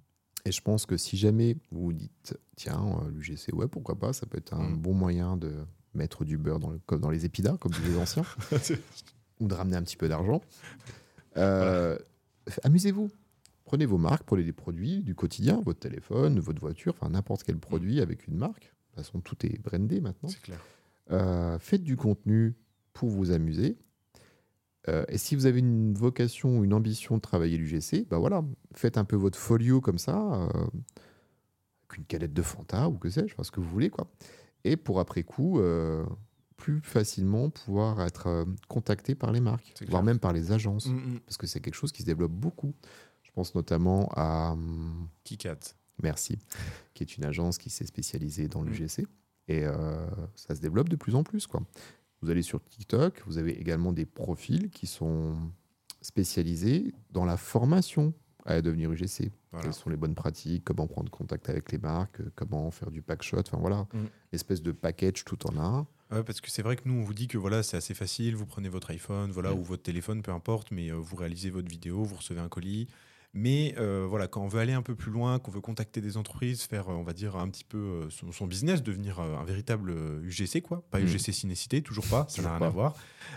Et 0.47 0.53
je 0.53 0.61
pense 0.61 0.85
que 0.87 0.97
si 0.97 1.17
jamais 1.17 1.57
vous 1.71 1.85
vous 1.87 1.93
dites, 1.93 2.37
tiens, 2.57 3.01
euh, 3.03 3.11
l'UGC, 3.11 3.53
ouais, 3.55 3.67
pourquoi 3.67 3.99
pas, 3.99 4.13
ça 4.13 4.27
peut 4.27 4.39
être 4.39 4.53
un 4.55 4.71
Mm. 4.71 4.77
bon 4.77 4.93
moyen 4.95 5.37
de 5.37 5.55
mettre 5.95 6.25
du 6.25 6.37
beurre 6.39 6.59
dans, 6.59 6.71
le, 6.71 6.81
dans 6.99 7.11
les 7.11 7.25
épidars, 7.25 7.59
comme 7.59 7.73
les 7.87 7.97
anciens, 7.97 8.25
ou 9.41 9.49
de 9.49 9.55
ramener 9.55 9.77
un 9.77 9.83
petit 9.83 9.97
peu 9.97 10.09
d'argent. 10.09 10.43
Euh, 11.37 11.97
Amusez-vous. 12.63 13.11
Prenez 13.65 13.87
vos 13.87 13.97
marques, 13.97 14.25
prenez 14.25 14.43
des 14.45 14.53
produits 14.53 15.03
du 15.03 15.15
quotidien, 15.15 15.63
votre 15.65 15.79
téléphone, 15.81 16.39
votre 16.39 16.61
voiture, 16.61 16.93
enfin 17.01 17.09
n'importe 17.11 17.45
quel 17.45 17.57
produit 17.57 18.01
avec 18.03 18.27
une 18.27 18.37
marque. 18.37 18.65
De 18.65 18.69
toute 18.97 18.97
façon, 19.07 19.21
tout 19.21 19.47
est 19.47 19.59
brandé 19.63 20.03
maintenant. 20.03 20.29
C'est 20.29 20.43
clair. 20.43 20.61
Euh, 21.11 21.59
faites 21.59 21.83
du 21.83 21.97
contenu 21.97 22.55
pour 22.93 23.09
vous 23.09 23.31
amuser. 23.31 23.79
Euh, 24.89 25.05
et 25.09 25.17
si 25.19 25.35
vous 25.35 25.47
avez 25.47 25.61
une 25.61 25.95
vocation 25.95 26.59
ou 26.59 26.65
une 26.65 26.75
ambition 26.75 27.17
de 27.17 27.21
travailler 27.23 27.57
l'UGC, 27.57 28.07
bah 28.09 28.19
voilà, 28.19 28.43
faites 28.75 28.99
un 28.99 29.05
peu 29.05 29.17
votre 29.17 29.39
folio 29.39 29.81
comme 29.81 29.99
ça, 29.99 30.17
euh, 30.19 30.49
avec 31.89 31.99
une 31.99 32.05
canette 32.05 32.35
de 32.35 32.43
Fanta 32.43 32.89
ou 32.89 32.99
que 32.99 33.09
sais-je, 33.09 33.33
enfin, 33.33 33.45
ce 33.45 33.51
que 33.51 33.61
vous 33.61 33.69
voulez, 33.71 33.91
quoi. 33.91 34.07
Et 34.65 34.77
pour 34.77 35.01
après 35.01 35.23
coup, 35.23 35.59
euh, 35.61 36.05
plus 36.57 36.81
facilement 36.83 37.51
pouvoir 37.51 38.03
être 38.03 38.27
euh, 38.29 38.45
contacté 38.69 39.15
par 39.15 39.33
les 39.33 39.41
marques, 39.41 39.73
voire 39.81 39.89
clair. 39.89 40.03
même 40.03 40.19
par 40.19 40.33
les 40.33 40.53
agences, 40.53 40.87
Mm, 40.87 40.95
mm. 41.15 41.21
parce 41.27 41.37
que 41.37 41.47
c'est 41.47 41.61
quelque 41.61 41.75
chose 41.75 41.93
qui 41.93 42.03
se 42.03 42.07
développe 42.07 42.33
beaucoup. 42.33 42.75
Je 43.23 43.31
pense 43.33 43.55
notamment 43.55 44.09
à 44.15 44.53
hum, 44.53 45.09
KitKat. 45.25 45.59
Merci, 46.03 46.39
qui 46.93 47.05
est 47.05 47.17
une 47.17 47.25
agence 47.25 47.57
qui 47.57 47.71
s'est 47.71 47.87
spécialisée 47.87 48.49
dans 48.49 48.63
Mm. 48.63 48.69
l'UGC. 48.69 49.07
Et 49.49 49.65
ça 50.37 50.55
se 50.55 50.61
développe 50.63 50.89
de 50.89 50.97
plus 50.97 51.15
en 51.15 51.23
plus. 51.23 51.47
Quoi. 51.47 51.63
Vous 52.25 52.31
allez 52.31 52.41
sur 52.41 52.65
TikTok, 52.65 53.23
vous 53.27 53.37
avez 53.37 53.61
également 53.61 53.93
des 53.93 54.07
profils 54.07 54.71
qui 54.71 54.87
sont 54.87 55.37
spécialisés 56.01 56.95
dans 57.11 57.27
la 57.27 57.37
formation 57.37 58.15
à 58.47 58.63
devenir 58.63 58.91
UGC. 58.93 59.31
Voilà. 59.53 59.65
Quelles 59.65 59.75
sont 59.75 59.91
les 59.91 59.97
bonnes 59.99 60.15
pratiques, 60.15 60.65
comment 60.65 60.87
prendre 60.87 61.11
contact 61.11 61.51
avec 61.51 61.71
les 61.71 61.77
marques, 61.77 62.21
comment 62.35 62.71
faire 62.71 62.91
du 62.91 63.03
pack 63.03 63.23
shot, 63.23 63.41
enfin 63.41 63.59
voilà, 63.59 63.87
Mm. 63.93 64.05
espèce 64.33 64.63
de 64.63 64.73
package 64.73 65.25
tout 65.27 65.47
en 65.47 65.59
un. 65.59 65.87
Ouais, 66.11 66.23
parce 66.25 66.41
que 66.41 66.51
c'est 66.51 66.63
vrai 66.63 66.77
que 66.77 66.83
nous, 66.87 66.95
on 66.95 67.03
vous 67.03 67.13
dit 67.15 67.29
que 67.29 67.37
voilà, 67.37 67.63
c'est 67.63 67.77
assez 67.77 67.93
facile. 67.95 68.37
Vous 68.37 68.47
prenez 68.47 68.69
votre 68.71 68.91
iPhone, 68.91 69.31
voilà, 69.31 69.53
Mm. 69.55 69.59
ou 69.59 69.63
votre 69.65 69.83
téléphone, 69.83 70.23
peu 70.23 70.33
importe, 70.33 70.71
mais 70.71 70.91
euh, 70.91 70.95
vous 70.97 71.17
réalisez 71.17 71.51
votre 71.51 71.69
vidéo, 71.69 72.03
vous 72.05 72.17
recevez 72.17 72.41
un 72.41 72.49
colis. 72.49 72.87
Mais 73.37 73.75
euh, 73.79 74.07
voilà, 74.09 74.29
quand 74.29 74.43
on 74.43 74.47
veut 74.47 74.61
aller 74.61 74.73
un 74.73 74.83
peu 74.83 74.95
plus 74.95 75.11
loin, 75.11 75.41
qu'on 75.41 75.51
veut 75.51 75.61
contacter 75.61 76.01
des 76.01 76.17
entreprises, 76.17 76.63
faire, 76.63 76.89
euh, 76.89 76.95
on 76.95 77.03
va 77.03 77.13
dire, 77.13 77.35
un 77.35 77.49
petit 77.49 77.65
peu 77.65 77.79
euh, 77.79 78.11
son, 78.11 78.31
son 78.31 78.47
business, 78.47 78.81
devenir 78.81 79.19
un 79.19 79.45
véritable 79.45 79.93
UGC, 80.23 80.63
quoi. 80.63 80.85
Pas 80.93 81.01
Mm. 81.01 81.07
UGC 81.07 81.33
Cinécité, 81.33 81.83
toujours 81.83 82.07
pas, 82.07 82.27
ça 82.29 82.43
n'a 82.43 82.51
rien 82.51 82.59
pas. 82.61 82.67
à 82.67 82.71
voir. 82.71 82.95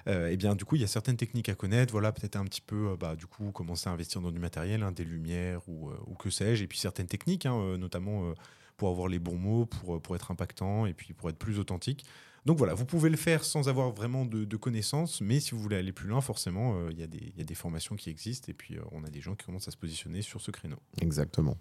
Euh, 0.07 0.29
et 0.29 0.37
bien, 0.37 0.53
du 0.53 0.65
coup, 0.65 0.75
il 0.75 0.81
y 0.81 0.83
a 0.83 0.87
certaines 0.87 1.17
techniques 1.17 1.49
à 1.49 1.55
connaître. 1.55 1.91
Voilà, 1.91 2.11
peut-être 2.11 2.35
un 2.35 2.45
petit 2.45 2.61
peu, 2.61 2.95
bah, 2.99 3.15
du 3.15 3.25
coup, 3.25 3.51
commencer 3.51 3.89
à 3.89 3.91
investir 3.91 4.21
dans 4.21 4.31
du 4.31 4.39
matériel, 4.39 4.83
hein, 4.83 4.91
des 4.91 5.03
lumières 5.03 5.67
ou, 5.67 5.89
ou 6.05 6.13
que 6.13 6.29
sais-je. 6.29 6.63
Et 6.63 6.67
puis 6.67 6.77
certaines 6.77 7.07
techniques, 7.07 7.47
hein, 7.47 7.77
notamment 7.79 8.33
pour 8.77 8.89
avoir 8.89 9.07
les 9.07 9.17
bons 9.17 9.37
mots, 9.37 9.65
pour, 9.65 9.99
pour 9.99 10.15
être 10.15 10.29
impactant 10.29 10.85
et 10.85 10.93
puis 10.93 11.13
pour 11.13 11.29
être 11.29 11.39
plus 11.39 11.57
authentique. 11.57 12.05
Donc 12.47 12.57
voilà, 12.57 12.73
vous 12.73 12.85
pouvez 12.85 13.09
le 13.09 13.17
faire 13.17 13.43
sans 13.43 13.67
avoir 13.67 13.91
vraiment 13.91 14.23
de, 14.25 14.45
de 14.45 14.55
connaissances, 14.57 15.19
mais 15.19 15.41
si 15.41 15.51
vous 15.51 15.59
voulez 15.59 15.75
aller 15.75 15.91
plus 15.91 16.07
loin, 16.07 16.21
forcément, 16.21 16.77
euh, 16.77 16.87
il 16.91 16.97
y, 16.97 17.03
a 17.03 17.07
des- 17.07 17.17
il 17.33 17.37
y 17.37 17.41
a 17.41 17.43
des 17.43 17.53
formations 17.55 17.95
qui 17.97 18.09
existent 18.09 18.49
et 18.49 18.53
puis 18.53 18.77
euh, 18.77 18.81
on 18.93 19.03
a 19.03 19.09
des 19.09 19.19
gens 19.19 19.35
qui 19.35 19.45
commencent 19.45 19.67
à 19.67 19.71
se 19.71 19.77
positionner 19.77 20.21
sur 20.21 20.39
ce 20.39 20.49
créneau. 20.51 20.77
Exactement. 21.01 21.57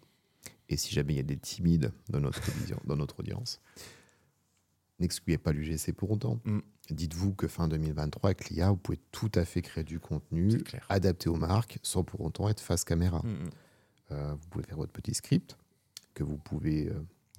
Et 0.69 0.77
si 0.77 0.95
jamais 0.95 1.15
il 1.15 1.17
y 1.17 1.21
a 1.21 1.25
des 1.25 1.37
timides 1.39 1.93
dans 2.09 2.21
notre, 2.21 2.41
audience- 2.63 2.81
dans 2.87 2.95
notre 2.97 3.19
audience, 3.19 3.61
n'excluez 5.01 5.39
pas 5.39 5.53
l'UGC 5.53 5.93
pour 5.93 6.11
autant. 6.13 6.41
Mm. 6.45 6.61
Dites-vous 6.91 7.35
que 7.35 7.49
fin 7.49 7.67
2023, 7.67 8.31
avec 8.31 8.49
l'IA, 8.49 8.71
vous 8.71 8.77
pouvez 8.77 9.01
tout 9.11 9.33
à 9.35 9.45
fait 9.45 9.63
créer 9.63 9.83
du 9.83 9.99
contenu 9.99 10.63
adapté 10.89 11.29
aux 11.29 11.35
marques 11.35 11.79
sans 11.83 12.05
pour 12.05 12.21
autant 12.21 12.49
être 12.49 12.61
face 12.61 12.85
caméra. 12.85 13.23
Mm, 13.25 13.29
mm. 13.31 13.51
Euh, 14.13 14.35
vous 14.41 14.49
pouvez 14.51 14.65
faire 14.65 14.77
votre 14.77 14.93
petit 14.93 15.15
script 15.15 15.57
que 16.15 16.23
vous 16.23 16.39
pouvez 16.39 16.89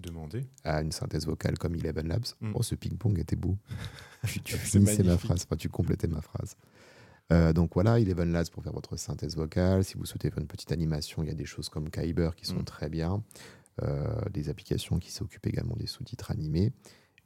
Demandez. 0.01 0.45
à 0.63 0.81
une 0.81 0.91
synthèse 0.91 1.25
vocale 1.25 1.57
comme 1.57 1.75
Eleven 1.75 2.07
Labs. 2.07 2.25
Mm. 2.41 2.51
Oh, 2.55 2.63
ce 2.63 2.75
ping-pong 2.75 3.17
était 3.19 3.35
beau. 3.35 3.57
tu 4.27 4.39
tu 4.43 4.53
C'est 4.57 4.59
finissais 4.79 4.97
ma 4.99 5.09
magnifique. 5.09 5.25
phrase, 5.27 5.43
enfin, 5.45 5.55
tu 5.55 5.69
complétais 5.69 6.07
ma 6.07 6.21
phrase. 6.21 6.55
Euh, 7.33 7.51
donc 7.51 7.73
voilà, 7.73 7.99
Eleven 7.99 8.31
Labs 8.31 8.49
pour 8.49 8.63
faire 8.63 8.73
votre 8.73 8.95
synthèse 8.97 9.35
vocale. 9.35 9.83
Si 9.83 9.95
vous 9.95 10.05
souhaitez 10.05 10.29
faire 10.29 10.39
une 10.39 10.47
petite 10.47 10.71
animation, 10.71 11.23
il 11.23 11.27
y 11.29 11.31
a 11.31 11.35
des 11.35 11.45
choses 11.45 11.67
comme 11.69 11.89
Kyber 11.89 12.35
qui 12.35 12.45
sont 12.45 12.59
Mm. 12.59 12.65
très 12.65 12.89
bien. 12.89 13.23
Euh, 13.83 14.21
des 14.31 14.49
applications 14.49 14.97
qui 14.97 15.11
s'occupent 15.11 15.45
également 15.47 15.75
des 15.75 15.85
sous-titres 15.87 16.31
animés. 16.31 16.71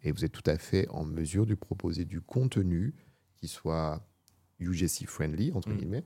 Et 0.03 0.11
vous 0.11 0.25
êtes 0.25 0.31
tout 0.31 0.43
à 0.49 0.57
fait 0.57 0.87
en 0.89 1.05
mesure 1.05 1.45
de 1.45 1.53
proposer 1.55 2.03
du 2.05 2.19
contenu 2.21 2.93
qui 3.35 3.47
soit 3.47 4.05
UGC 4.59 5.05
friendly, 5.05 5.51
entre 5.53 5.69
Mm. 5.69 5.77
guillemets, 5.77 6.03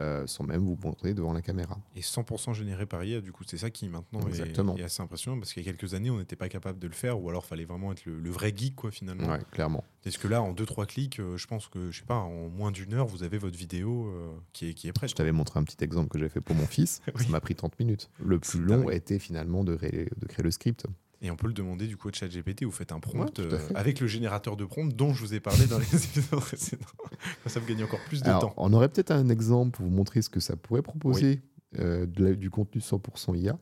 euh, 0.00 0.26
sans 0.26 0.44
même 0.44 0.64
vous 0.64 0.78
montrer 0.82 1.14
devant 1.14 1.32
la 1.32 1.42
caméra. 1.42 1.78
Et 1.94 2.00
100% 2.00 2.54
généré 2.54 2.86
par 2.86 3.04
IA, 3.04 3.20
du 3.20 3.32
coup, 3.32 3.44
c'est 3.46 3.58
ça 3.58 3.70
qui 3.70 3.88
maintenant 3.88 4.20
est, 4.20 4.28
Exactement. 4.28 4.76
est 4.76 4.82
assez 4.82 5.02
impressionnant 5.02 5.38
parce 5.38 5.52
qu'il 5.52 5.64
y 5.64 5.68
a 5.68 5.72
quelques 5.72 5.94
années, 5.94 6.10
on 6.10 6.18
n'était 6.18 6.36
pas 6.36 6.48
capable 6.48 6.78
de 6.78 6.86
le 6.86 6.94
faire 6.94 7.20
ou 7.20 7.28
alors 7.28 7.44
fallait 7.44 7.64
vraiment 7.64 7.92
être 7.92 8.04
le, 8.06 8.18
le 8.18 8.30
vrai 8.30 8.52
geek, 8.56 8.76
quoi, 8.76 8.90
finalement. 8.90 9.28
Ouais, 9.28 9.40
clairement. 9.50 9.84
Parce 10.02 10.16
que 10.16 10.28
là, 10.28 10.42
en 10.42 10.54
2-3 10.54 10.86
clics, 10.86 11.20
euh, 11.20 11.36
je 11.36 11.46
pense 11.46 11.68
que, 11.68 11.90
je 11.90 11.98
sais 11.98 12.06
pas, 12.06 12.16
en 12.16 12.48
moins 12.48 12.70
d'une 12.70 12.94
heure, 12.94 13.06
vous 13.06 13.22
avez 13.22 13.38
votre 13.38 13.58
vidéo 13.58 14.06
euh, 14.06 14.32
qui, 14.52 14.70
est, 14.70 14.74
qui 14.74 14.88
est 14.88 14.92
prête. 14.92 15.10
Je 15.10 15.14
t'avais 15.14 15.32
montré 15.32 15.60
un 15.60 15.64
petit 15.64 15.82
exemple 15.84 16.08
que 16.08 16.18
j'ai 16.18 16.28
fait 16.28 16.40
pour 16.40 16.56
mon 16.56 16.66
fils. 16.66 17.00
Oui. 17.14 17.24
Ça 17.24 17.30
m'a 17.30 17.40
pris 17.40 17.54
30 17.54 17.78
minutes. 17.78 18.08
Le 18.24 18.38
plus 18.38 18.60
long 18.60 18.84
dingue. 18.84 18.94
était 18.94 19.18
finalement 19.18 19.64
de 19.64 19.74
créer 19.76 20.08
le 20.42 20.50
script. 20.50 20.86
Et 21.22 21.30
on 21.30 21.36
peut 21.36 21.46
le 21.48 21.52
demander 21.52 21.86
du 21.86 21.96
coup 21.98 22.08
à 22.08 22.12
ChatGPT, 22.12 22.64
vous 22.64 22.70
faites 22.70 22.92
un 22.92 23.00
prompt 23.00 23.38
Ouais, 23.38 23.44
euh, 23.44 23.58
avec 23.74 24.00
le 24.00 24.06
générateur 24.06 24.56
de 24.56 24.64
prompt 24.64 24.86
dont 24.94 25.12
je 25.12 25.20
vous 25.20 25.34
ai 25.34 25.40
parlé 25.40 25.66
dans 25.66 25.78
les 25.78 25.84
épisodes 25.94 26.40
précédents. 26.40 26.86
Ça 27.46 27.60
vous 27.60 27.66
gagnez 27.66 27.84
encore 27.84 28.00
plus 28.08 28.22
de 28.22 28.28
Alors, 28.28 28.40
temps. 28.40 28.54
on 28.56 28.72
aurait 28.72 28.88
peut-être 28.88 29.10
un 29.10 29.28
exemple 29.28 29.72
pour 29.76 29.84
vous 29.84 29.90
montrer 29.92 30.22
ce 30.22 30.30
que 30.30 30.40
ça 30.40 30.56
pourrait 30.56 30.80
proposer 30.82 31.42
euh, 31.78 32.06
la- 32.16 32.34
du 32.34 32.48
contenu 32.48 32.80
100% 32.80 33.34
IA. 33.36 33.58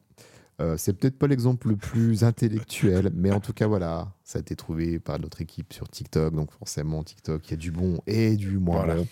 Euh, 0.60 0.76
c'est 0.76 0.92
peut-être 0.92 1.18
pas 1.18 1.26
l'exemple 1.28 1.68
le 1.68 1.76
plus 1.76 2.22
intellectuel, 2.24 3.10
mais 3.14 3.30
en 3.32 3.40
tout 3.40 3.52
cas, 3.52 3.66
voilà, 3.66 4.12
ça 4.24 4.38
a 4.38 4.40
été 4.40 4.54
trouvé 4.56 4.98
par 5.00 5.18
notre 5.20 5.40
équipe 5.40 5.72
sur 5.72 5.88
TikTok. 5.88 6.34
Donc, 6.34 6.52
forcément, 6.52 7.02
TikTok, 7.02 7.46
il 7.46 7.50
y 7.50 7.54
a 7.54 7.56
du 7.56 7.70
bon 7.72 8.00
et 8.06 8.36
du 8.36 8.58
moins 8.58 8.78
Voilà. 8.84 8.94
bon. 8.96 9.06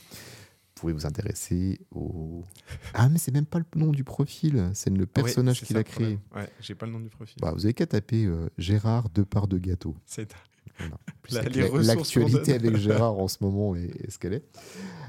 Vous 0.76 0.80
pouvez 0.80 0.92
vous 0.92 1.06
intéresser 1.06 1.80
au. 1.90 2.44
Ah, 2.92 3.08
mais 3.08 3.16
c'est 3.16 3.32
même 3.32 3.46
pas 3.46 3.58
le 3.58 3.64
nom 3.76 3.92
du 3.92 4.04
profil, 4.04 4.70
c'est 4.74 4.90
le 4.90 5.06
personnage 5.06 5.62
qu'il 5.62 5.78
a 5.78 5.82
créé. 5.82 6.18
Ouais, 6.34 6.50
j'ai 6.60 6.74
pas 6.74 6.84
le 6.84 6.92
nom 6.92 7.00
du 7.00 7.08
profil. 7.08 7.38
Bah, 7.40 7.52
vous 7.54 7.64
avez 7.64 7.72
qu'à 7.72 7.86
taper 7.86 8.26
euh, 8.26 8.50
Gérard 8.58 9.08
deux 9.08 9.24
parts 9.24 9.48
de 9.48 9.56
gâteau. 9.56 9.96
C'est 10.04 10.34
La- 11.30 11.40
avec 11.40 11.72
L'actualité 11.86 12.54
avec 12.54 12.76
Gérard 12.76 13.18
en 13.18 13.26
ce 13.28 13.38
moment 13.40 13.74
est, 13.74 13.84
est 14.04 14.10
ce 14.10 14.18
qu'elle 14.18 14.34
est. 14.34 14.44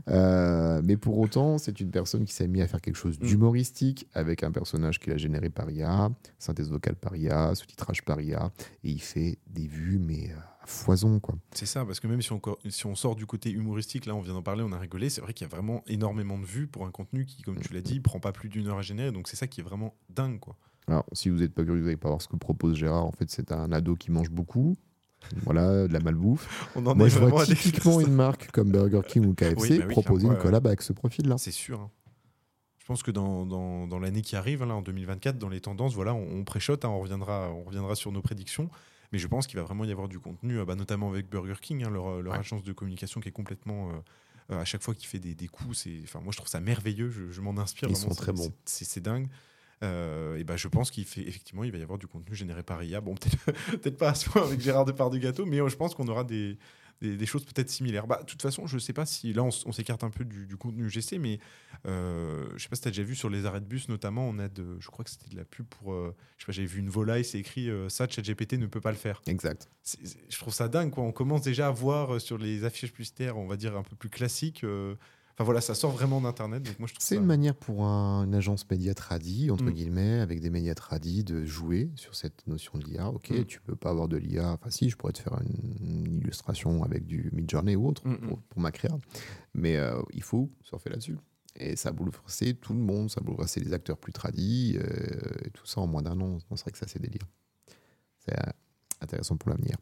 Euh, 0.10 0.82
mais 0.84 0.98
pour 0.98 1.18
autant, 1.20 1.58
c'est 1.58 1.80
une 1.80 1.92
personne 1.92 2.26
qui 2.26 2.34
s'est 2.34 2.48
mis 2.48 2.62
à 2.62 2.68
faire 2.68 2.82
quelque 2.82 2.96
chose 2.96 3.20
Mm. 3.20 3.26
d'humoristique 3.28 4.08
avec 4.14 4.44
un 4.44 4.52
personnage 4.52 5.00
qu'il 5.00 5.14
a 5.14 5.18
généré 5.18 5.50
par 5.50 5.70
IA, 5.70 6.10
synthèse 6.40 6.70
vocale 6.70 6.96
par 6.96 7.16
IA, 7.16 7.54
sous-titrage 7.56 8.04
par 8.04 8.22
IA, 8.22 8.52
et 8.84 8.90
il 8.90 9.02
fait 9.02 9.38
des 9.48 9.68
vues, 9.68 10.00
mais 10.00 10.32
euh, 10.32 10.38
à 10.62 10.66
foison, 10.68 11.20
quoi. 11.20 11.36
C'est 11.54 11.66
ça, 11.66 11.86
parce 11.86 12.00
que 12.00 12.08
même 12.08 12.22
si 12.22 12.32
on, 12.32 12.42
si 12.70 12.86
on 12.86 12.96
sort 12.96 13.16
du 13.16 13.26
côté 13.26 13.52
humoristique, 13.52 14.06
là 14.06 14.16
on 14.16 14.22
vient 14.22 14.34
d'en 14.34 14.42
parler, 14.44 14.64
on 14.64 14.72
a 14.72 14.80
rigolé, 14.80 15.10
c'est 15.10 15.22
vrai 15.22 15.34
qu'il 15.34 15.46
y 15.46 15.50
a 15.52 15.54
vraiment 15.54 15.84
énormément 15.88 16.38
de 16.40 16.46
vues 16.46 16.68
pour 16.68 16.86
un 16.86 16.92
contenu 16.92 17.26
qui, 17.26 17.42
comme 17.42 17.60
tu 17.60 17.74
l'as 17.74 17.82
dit, 17.82 18.00
prend 18.00 18.20
pas 18.20 18.32
plus 18.32 18.50
d'une 18.50 18.68
heure 18.68 18.78
à 18.78 18.82
générer, 18.84 19.12
donc 19.12 19.28
c'est 19.28 19.38
ça 19.38 19.48
qui 19.48 19.60
est 19.62 19.64
vraiment 19.64 19.94
dingue. 20.10 20.40
quoi. 20.40 20.56
Alors, 20.90 21.06
si 21.12 21.28
vous 21.30 21.40
n'êtes 21.40 21.54
pas 21.54 21.64
curieux, 21.66 21.82
vous 21.82 21.86
n'allez 21.88 21.98
pas 21.98 22.08
voir 22.08 22.22
ce 22.22 22.30
que 22.30 22.38
propose 22.38 22.78
Gérard. 22.78 23.04
En 23.06 23.12
fait, 23.12 23.30
c'est 23.30 23.52
un 23.52 23.74
ado 23.74 23.98
qui 23.98 24.10
mange 24.10 24.30
beaucoup. 24.32 24.78
Voilà, 25.44 25.88
de 25.88 25.94
la 25.94 26.00
malbouffe. 26.00 26.70
On 26.76 26.86
en 26.86 26.96
Moi, 26.96 27.08
est 27.08 27.10
je 27.10 27.20
vraiment 27.20 27.36
vois 27.36 27.46
typiquement 27.46 28.00
une 28.00 28.14
marque 28.14 28.50
comme 28.52 28.72
Burger 28.72 29.02
King 29.08 29.26
ou 29.26 29.34
KFC 29.34 29.56
Oui, 29.58 29.78
bah 29.80 29.86
oui, 29.88 29.92
proposer 29.92 30.28
une 30.28 30.38
collab 30.38 30.66
avec 30.68 30.82
ce 30.82 30.94
profil-là. 30.94 31.38
C'est 31.38 31.52
sûr. 31.52 31.82
hein. 31.82 31.92
Je 32.80 32.86
pense 32.86 33.04
que 33.04 33.12
dans, 33.12 33.46
dans, 33.46 33.86
dans 33.88 34.00
l'année 34.00 34.22
qui 34.22 34.38
arrive, 34.38 34.64
hein, 34.64 34.68
là, 34.68 34.76
en 34.76 34.82
2024, 34.82 35.38
dans 35.38 35.50
les 35.50 35.60
tendances, 35.60 35.94
voilà, 35.94 36.14
on, 36.14 36.26
on 36.40 36.44
préchote, 36.46 36.86
hein, 36.86 36.90
on, 36.90 37.00
reviendra, 37.02 37.52
on 37.52 37.64
reviendra 37.64 37.96
sur 37.96 38.12
nos 38.14 38.22
prédictions. 38.22 38.70
Mais 39.12 39.20
je 39.20 39.28
pense 39.28 39.48
qu'il 39.48 39.58
va 39.60 39.64
vraiment 39.66 39.84
y 39.86 39.92
avoir 39.92 40.08
du 40.08 40.20
contenu, 40.20 40.60
euh, 40.60 40.66
bah, 40.66 40.76
notamment 40.76 41.10
avec 41.10 41.30
Burger 41.30 41.56
King, 41.62 41.84
hein, 41.84 41.90
leur, 41.90 42.22
leur 42.22 42.34
Ouais. 42.34 42.40
agence 42.40 42.64
de 42.64 42.72
communication 42.74 43.20
qui 43.20 43.30
est 43.30 43.34
complètement. 43.34 43.90
euh, 43.90 43.94
euh, 44.52 44.62
à 44.62 44.64
chaque 44.66 44.82
fois 44.82 44.94
qu'il 44.96 45.08
fait 45.08 45.20
des, 45.20 45.36
des 45.36 45.48
coups, 45.50 45.78
c'est, 45.80 46.00
enfin, 46.04 46.22
moi 46.22 46.32
je 46.32 46.38
trouve 46.38 46.48
ça 46.48 46.62
merveilleux, 46.62 47.10
je, 47.10 47.32
je 47.32 47.42
m'en 47.42 47.58
inspire. 47.58 47.90
Ils 47.90 47.96
vraiment, 47.96 48.10
sont 48.14 48.16
très 48.16 48.32
bons. 48.32 48.54
C'est 48.64 49.02
dingue. 49.04 49.28
Euh, 49.84 50.38
et 50.38 50.44
bah, 50.44 50.58
je 50.58 50.68
pense 50.68 50.90
qu'il 50.90 51.06
fait 51.06 51.22
effectivement, 51.22 51.64
il 51.64 51.72
va 51.72 51.78
y 51.78 51.84
avoir 51.84 52.00
du 52.00 52.08
contenu 52.08 52.36
généré 52.36 52.64
par 52.64 52.84
IA. 52.84 53.02
Bon, 53.02 53.16
peut-être, 53.16 53.38
peut-être 53.80 53.98
pas 53.98 54.10
à 54.10 54.16
ce 54.16 54.30
point 54.30 54.44
avec 54.44 54.60
Gérard 54.60 54.86
Depardieu 54.86 55.20
gâteau, 55.20 55.46
mais 55.46 55.62
euh, 55.62 55.70
je 55.70 55.76
pense 55.76 55.94
qu'on 55.94 56.08
aura 56.08 56.24
des, 56.24 56.58
des, 57.02 57.18
des 57.18 57.26
choses 57.26 57.46
peut-être 57.46 57.70
similaires. 57.70 58.08
Bah, 58.08 58.20
de 58.22 58.26
toute 58.26 58.42
façon, 58.42 58.68
je 58.68 58.78
sais 58.78 58.94
pas 58.94 59.06
si 59.06 59.34
là 59.34 59.44
on, 59.44 59.72
s'écarte 59.72 60.04
un 60.04 60.10
peu 60.10 60.26
du, 60.26 60.48
du 60.48 60.58
contenu 60.58 60.90
GC, 60.90 61.20
mais 61.20 61.40
euh, 61.86 62.48
je 62.56 62.64
sais 62.64 62.70
pas 62.70 62.76
si 62.76 62.82
tu 62.84 62.88
as 62.88 62.92
déjà 62.92 63.04
vu 63.04 63.16
sur 63.16 63.30
les 63.30 63.46
arrêts 63.46 63.62
de 63.62 63.66
bus 63.66 63.90
notamment, 63.90 64.28
on 64.28 64.40
a 64.40 64.48
de, 64.48 64.78
je 64.80 64.88
crois 64.88 65.06
que 65.06 65.12
c'était 65.12 65.30
de 65.30 65.36
la 65.36 65.46
pub 65.46 65.66
pour, 65.68 65.94
euh, 65.94 66.16
je 66.38 66.44
sais 66.44 66.48
pas, 66.48 66.52
j'avais 66.54 66.68
vu 66.68 66.80
une 66.80 66.90
volaille, 66.90 67.24
c'est 67.24 67.40
écrit 67.40 67.70
euh, 67.70 67.90
ça, 67.90 68.08
ChatGPT 68.08 68.54
ne 68.54 68.68
peut 68.68 68.82
pas 68.82 68.92
le 68.92 68.98
faire. 68.98 69.22
Exact. 69.28 69.70
Je 70.30 70.38
trouve 70.38 70.54
ça 70.54 70.68
dingue 70.68 70.92
quoi. 70.92 71.04
On 71.04 71.12
commence 71.12 71.42
déjà 71.42 71.68
à 71.68 71.72
voir 71.72 72.20
sur 72.20 72.38
les 72.38 72.64
affiches 72.64 72.92
publicitaires, 72.92 73.38
on 73.38 73.48
va 73.48 73.58
dire 73.58 73.76
un 73.78 73.84
peu 73.84 73.96
plus 73.96 74.10
classiques. 74.10 74.66
Enfin 75.40 75.44
voilà, 75.46 75.62
ça 75.62 75.76
sort 75.76 75.92
vraiment 75.92 76.20
d'internet. 76.20 76.64
Donc 76.64 76.80
moi 76.80 76.88
je 76.88 76.96
trouve 76.96 77.06
C'est 77.06 77.14
ça- 77.14 77.22
une 77.22 77.28
manière 77.28 77.54
pour 77.56 77.86
un- 77.86 78.24
une 78.26 78.34
agence 78.34 78.68
média 78.72 78.96
tradie, 78.96 79.52
entre 79.52 79.66
Mm. 79.66 79.72
guillemets, 79.72 80.20
avec 80.20 80.40
des 80.42 80.50
médias 80.50 80.74
tradis, 80.74 81.24
de 81.24 81.46
jouer 81.46 81.92
sur 81.96 82.16
cette 82.16 82.48
notion 82.48 82.80
de 82.80 82.86
l'IA. 82.86 83.10
Ok, 83.12 83.30
Mm. 83.30 83.46
tu 83.46 83.62
peux 83.62 83.76
pas 83.76 83.92
avoir 83.92 84.08
de 84.08 84.18
l'IA. 84.18 84.54
Enfin, 84.54 84.72
si, 84.72 84.90
je 84.90 84.98
pourrais 84.98 85.14
te 85.14 85.20
faire 85.22 85.40
une, 85.44 86.06
une 86.08 86.16
illustration 86.16 86.84
avec 86.84 87.06
du 87.06 87.30
Midjourney 87.34 87.76
ou 87.76 87.88
autre 87.88 88.08
Mm, 88.08 88.14
mm. 88.14 88.28
pour, 88.30 88.42
pour 88.42 88.62
ma 88.62 88.72
créa. 88.72 88.98
Mais 89.54 89.78
euh, 89.78 90.02
il 90.12 90.24
faut 90.24 90.50
surfer 90.64 90.90
là-dessus. 90.90 91.18
Et 91.56 91.76
ça 91.76 91.90
a 91.90 91.92
bouleversé 91.92 92.56
tout 92.56 92.74
le 92.74 92.80
monde, 92.80 93.12
ça 93.12 93.20
a 93.22 93.24
bouleversé 93.24 93.60
les 93.60 93.74
acteurs 93.74 93.98
plus 94.00 94.14
tradis, 94.14 94.78
euh, 94.80 95.46
et 95.46 95.52
tout 95.52 95.68
ça 95.68 95.82
en 95.82 95.88
moins 95.88 96.02
d'un 96.02 96.20
an. 96.20 96.40
C'est 96.50 96.62
vrai 96.62 96.72
que 96.72 96.78
ça, 96.80 96.88
c'est 96.88 97.00
délire. 97.02 97.28
C'est 98.26 98.36
euh, 98.40 98.52
intéressant 99.02 99.38
pour 99.38 99.52
l'avenir. 99.52 99.76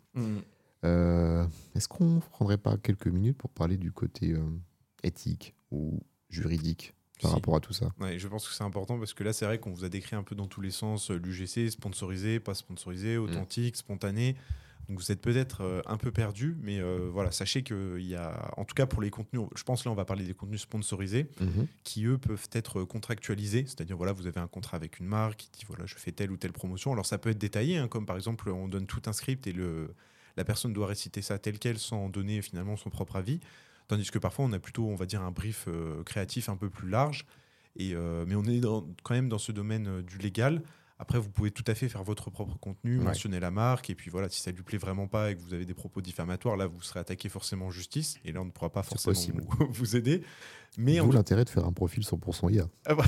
Euh, 0.84 1.46
Est-ce 1.76 1.88
qu'on 1.88 2.20
prendrait 2.20 2.58
pas 2.58 2.78
quelques 2.78 3.08
minutes 3.08 3.38
pour 3.38 3.50
parler 3.50 3.78
du 3.78 3.92
côté 3.94 4.36
éthique 5.06 5.54
ou 5.72 6.02
juridique 6.30 6.94
par 7.22 7.30
Si. 7.32 7.36
rapport 7.36 7.56
à 7.56 7.60
tout 7.62 7.74
ça 7.74 7.92
Ouais, 8.00 8.20
je 8.20 8.28
pense 8.28 8.48
que 8.48 8.54
c'est 8.54 8.64
important 8.64 9.00
parce 9.00 9.14
que 9.14 9.24
là, 9.24 9.32
c'est 9.34 9.46
vrai 9.46 9.58
qu'on 9.60 9.72
vous 9.72 9.86
a 9.86 9.90
décrit 9.90 10.16
un 10.16 10.24
peu 10.24 10.36
dans 10.36 10.48
tous 10.48 10.60
les 10.62 10.72
sens 10.72 11.12
euh, 11.12 11.16
l'UGC, 11.18 11.70
sponsorisé, 11.72 12.40
pas 12.40 12.54
sponsorisé, 12.54 13.18
authentique, 13.18 13.76
spontané. 13.78 14.36
Donc 14.90 15.00
vous 15.00 15.12
êtes 15.12 15.22
peut-être 15.22 15.62
euh, 15.62 15.82
un 15.88 15.98
peu 15.98 16.12
perdu, 16.12 16.56
mais 16.62 16.80
euh, 16.80 17.10
voilà, 17.12 17.32
sachez 17.32 17.64
qu'il 17.64 18.02
y 18.06 18.14
a, 18.16 18.52
en 18.58 18.66
tout 18.66 18.76
cas 18.76 18.86
pour 18.86 19.02
les 19.02 19.10
contenus, 19.10 19.42
je 19.56 19.64
pense 19.64 19.84
là 19.84 19.90
on 19.92 19.96
va 19.96 20.06
parler 20.06 20.24
des 20.26 20.36
contenus 20.36 20.62
sponsorisés, 20.62 21.28
Mhm. 21.42 21.66
qui 21.84 22.06
eux 22.06 22.20
peuvent 22.20 22.48
être 22.52 22.84
contractualisés, 22.84 23.64
c'est-à-dire 23.66 23.98
voilà, 23.98 24.12
vous 24.14 24.28
avez 24.28 24.40
un 24.40 24.48
contrat 24.48 24.78
avec 24.78 25.00
une 25.00 25.08
marque 25.08 25.38
qui 25.40 25.50
dit 25.58 25.66
voilà, 25.68 25.88
je 25.88 25.96
fais 25.96 26.12
telle 26.12 26.32
ou 26.32 26.38
telle 26.38 26.52
promotion. 26.54 26.92
Alors 26.94 27.08
ça 27.08 27.18
peut 27.18 27.32
être 27.32 27.40
détaillé, 27.40 27.78
hein, 27.78 27.88
comme 27.88 28.06
par 28.06 28.16
exemple 28.16 28.48
on 28.52 28.68
donne 28.68 28.86
tout 28.86 29.02
un 29.08 29.14
script 29.14 29.48
et 29.48 29.54
le, 29.54 29.96
la 30.38 30.44
personne 30.44 30.72
doit 30.72 30.86
réciter 30.86 31.24
ça 31.24 31.40
tel 31.40 31.58
quel 31.58 31.80
sans 31.80 32.10
donner 32.10 32.44
finalement 32.44 32.76
son 32.78 32.92
propre 32.92 33.16
avis. 33.16 33.40
Tandis 33.88 34.10
que 34.12 34.20
parfois 34.20 34.46
on 34.46 34.54
a 34.54 34.60
plutôt, 34.60 34.88
on 34.88 34.96
va 34.96 35.06
dire, 35.06 35.22
un 35.22 35.32
brief 35.32 35.66
euh, 35.68 36.04
créatif 36.04 36.50
un 36.50 36.58
peu 36.58 36.70
plus 36.70 36.90
large. 36.90 37.26
Et, 37.78 37.94
euh, 37.94 38.24
mais 38.28 38.36
on 38.36 38.44
est 38.46 38.60
dans- 38.62 38.88
quand 39.04 39.14
même 39.16 39.30
dans 39.30 39.38
ce 39.38 39.52
domaine 39.52 39.88
euh, 39.88 40.02
du 40.02 40.18
légal. 40.18 40.62
Après, 40.98 41.20
vous 41.20 41.30
pouvez 41.30 41.52
tout 41.52 41.64
à 41.68 41.76
fait 41.76 41.90
faire 41.90 42.04
votre 42.06 42.30
propre 42.30 42.58
contenu, 42.58 43.00
Ouais. 43.00 43.04
mentionner 43.04 43.42
la 43.42 43.52
marque, 43.52 43.90
et 43.90 43.96
puis 43.96 44.10
voilà, 44.10 44.30
si 44.30 44.40
ça 44.42 44.52
lui 44.52 44.64
plaît 44.64 44.78
vraiment 44.78 45.08
pas 45.08 45.30
et 45.32 45.36
que 45.36 45.42
vous 45.42 45.54
avez 45.54 45.66
des 45.66 45.74
propos 45.74 46.00
diffamatoires, 46.00 46.56
là, 46.56 46.68
vous 46.68 46.82
serez 46.82 47.02
attaqué 47.02 47.28
forcément 47.28 47.66
en 47.66 47.70
justice, 47.70 48.16
et 48.24 48.32
là, 48.32 48.42
on 48.42 48.46
ne 48.46 48.50
pourra 48.52 48.72
pas 48.72 48.82
forcément 48.82 49.14
vous, 49.72 49.96
aider. 49.98 50.24
Mais 50.78 51.02
en 51.02 51.06
D'où 51.08 51.12
l'intérêt 51.12 51.44
de 51.44 51.50
faire 51.50 51.66
un 51.66 51.74
profil 51.74 52.04
100% 52.04 52.50
IA. 52.54 52.70
Ah 52.86 52.96
bah, 52.96 53.04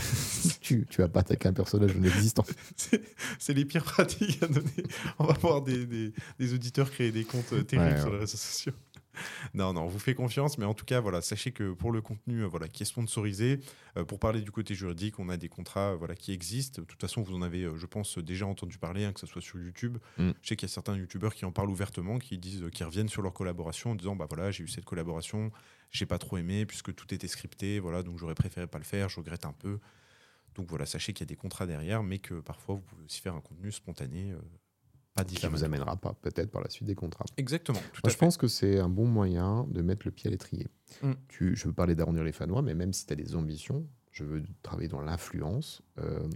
tu, 0.59 0.85
tu 0.89 1.01
vas 1.01 1.07
pas 1.07 1.21
attaquer 1.21 1.47
un 1.47 1.53
personnage 1.53 1.95
non 1.97 2.03
existant. 2.03 2.43
c'est 2.75 3.01
c'est 3.39 3.53
les 3.53 3.63
pires 3.63 3.83
pratiques 3.85 4.43
à 4.43 4.47
donner. 4.47 4.83
On 5.19 5.25
va 5.25 5.33
voir 5.35 5.61
des, 5.61 5.85
des- 5.85 6.11
des 6.39 6.53
auditeurs 6.53 6.91
créer 6.91 7.13
des 7.13 7.23
comptes 7.23 7.65
terribles 7.67 7.93
Ouais, 7.95 8.01
sur 8.01 8.11
les 8.11 8.19
réseaux 8.19 8.37
sociaux. 8.37 8.73
Non, 9.53 9.73
non, 9.73 9.84
on 9.84 9.88
vous 9.88 9.99
fait 9.99 10.13
confiance, 10.13 10.58
mais 10.58 10.65
en 10.65 10.73
tout 10.73 10.86
cas, 10.86 10.99
voilà, 10.99 11.21
sachez 11.21 11.51
que 11.51 11.73
pour 11.73 11.91
le 11.91 12.01
contenu 12.01 12.43
euh, 12.43 12.47
voilà, 12.47 12.67
qui 12.67 12.84
est 12.84 12.86
sponsorisé, 12.86 13.60
euh, 13.97 14.06
pour 14.06 14.19
parler 14.19 14.41
du 14.41 14.51
côté 14.51 14.75
juridique, 14.75 15.19
on 15.19 15.30
a 15.30 15.38
des 15.38 15.49
contrats 15.49 15.95
voilà, 15.95 16.15
qui 16.15 16.32
existent. 16.32 16.82
De 16.82 16.88
toute 16.88 17.01
façon, 17.01 17.21
vous 17.21 17.36
en 17.36 17.41
avez, 17.41 17.63
euh, 17.63 17.77
je 17.77 17.86
pense, 17.86 18.17
déjà 18.17 18.45
entendu 18.45 18.77
parler, 18.77 19.06
hein, 19.06 19.13
que 19.13 19.19
ce 19.19 19.27
soit 19.27 19.41
sur 19.41 19.60
YouTube. 19.60 19.97
Mm. 20.17 20.32
Je 20.41 20.47
sais 20.47 20.56
qu'il 20.56 20.67
y 20.67 20.71
a 20.71 20.73
certains 20.73 20.95
YouTubeurs 20.97 21.34
qui 21.34 21.45
en 21.45 21.51
parlent 21.51 21.69
ouvertement, 21.69 22.19
qui 22.19 22.38
disent, 22.38 22.63
qui 22.71 22.84
reviennent 22.84 23.10
sur 23.10 23.21
leur 23.21 23.34
collaboration 23.34 23.91
en 23.91 23.95
disant, 23.95 24.15
bah 24.15 24.27
voilà, 24.30 24.51
j'ai 24.51 24.63
eu 24.63 24.67
cette 24.67 24.86
collaboration, 24.86 25.51
j'ai 25.91 26.06
pas 26.06 26.17
trop 26.17 26.38
aimé 26.38 26.65
puisque 26.65 26.93
tout 26.93 27.13
était 27.13 27.27
scripté, 27.27 27.80
voilà, 27.80 28.03
donc 28.03 28.17
j'aurais 28.17 28.36
préféré 28.36 28.67
pas 28.67 28.77
le 28.77 28.84
faire, 28.84 29.10
je 29.10 29.17
regrette 29.17 29.45
un 29.45 29.53
peu. 29.53 29.80
Donc 30.58 30.67
voilà, 30.69 30.86
sachez 30.86 31.13
qu'il 31.13 31.21
y 31.21 31.27
a 31.27 31.30
des 31.30 31.36
contrats 31.36 31.67
derrière, 31.67 32.03
mais 32.03 32.17
que 32.17 32.36
parfois 32.41 32.75
vous 32.75 32.82
pouvez 32.82 33.06
aussi 33.06 33.21
faire 33.21 33.36
un 33.36 33.41
contenu 33.41 33.71
spontané, 33.71 34.32
euh, 34.32 34.39
pas 35.17 35.23
qui 35.25 35.36
vous 35.36 35.36
diffamatoire. 35.36 35.65
amènera 35.65 35.95
pas 35.97 36.13
peut-être 36.21 36.49
par 36.51 36.62
la 36.62 36.69
suite 36.69 36.88
des 36.88 36.95
contrats. 36.95 37.25
Exactement. 37.38 37.80
Tout 37.80 38.01
Moi, 38.01 38.01
à 38.06 38.10
je 38.10 38.13
fait. 38.13 38.19
pense 38.19 38.38
que 38.38 38.47
c'est 38.47 38.80
un 38.80 38.89
bon 38.89 39.06
moyen 39.06 39.65
de 39.69 39.82
mettre 39.82 40.06
le 40.06 40.12
pied 40.12 40.27
à 40.27 40.32
l'étrier. 40.32 40.67
Mm. 41.01 41.12
Tu, 41.27 41.56
je 41.56 41.65
veux 41.67 41.73
parler 41.73 41.95
d'arrondir 41.95 42.23
les 42.23 42.32
fanois, 42.32 42.62
mais 42.62 42.73
même 42.73 42.93
si 42.93 43.06
tu 43.06 43.13
as 43.13 43.15
des 43.15 43.36
ambitions, 43.36 43.86
je 44.12 44.23
veux 44.23 44.43
travailler 44.63 44.88
dans 44.89 45.01
l'influence. 45.01 45.82
euh, 45.99 46.27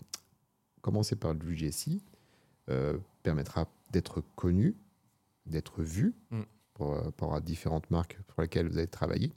commencer 0.82 1.16
par 1.16 1.34
l'UGC 1.36 2.02
euh, 2.70 2.98
permettra 3.24 3.68
d'être 3.92 4.22
connu, 4.36 4.76
d'être 5.46 5.84
vu 5.84 6.14
Mm. 6.32 6.42
pour, 6.74 6.94
euh, 6.94 7.12
par 7.12 7.40
différentes 7.42 7.90
marques 7.92 8.18
pour 8.28 8.42
lesquelles 8.42 8.68
vous 8.68 8.78
allez 8.78 8.88
travailler. 8.88 9.32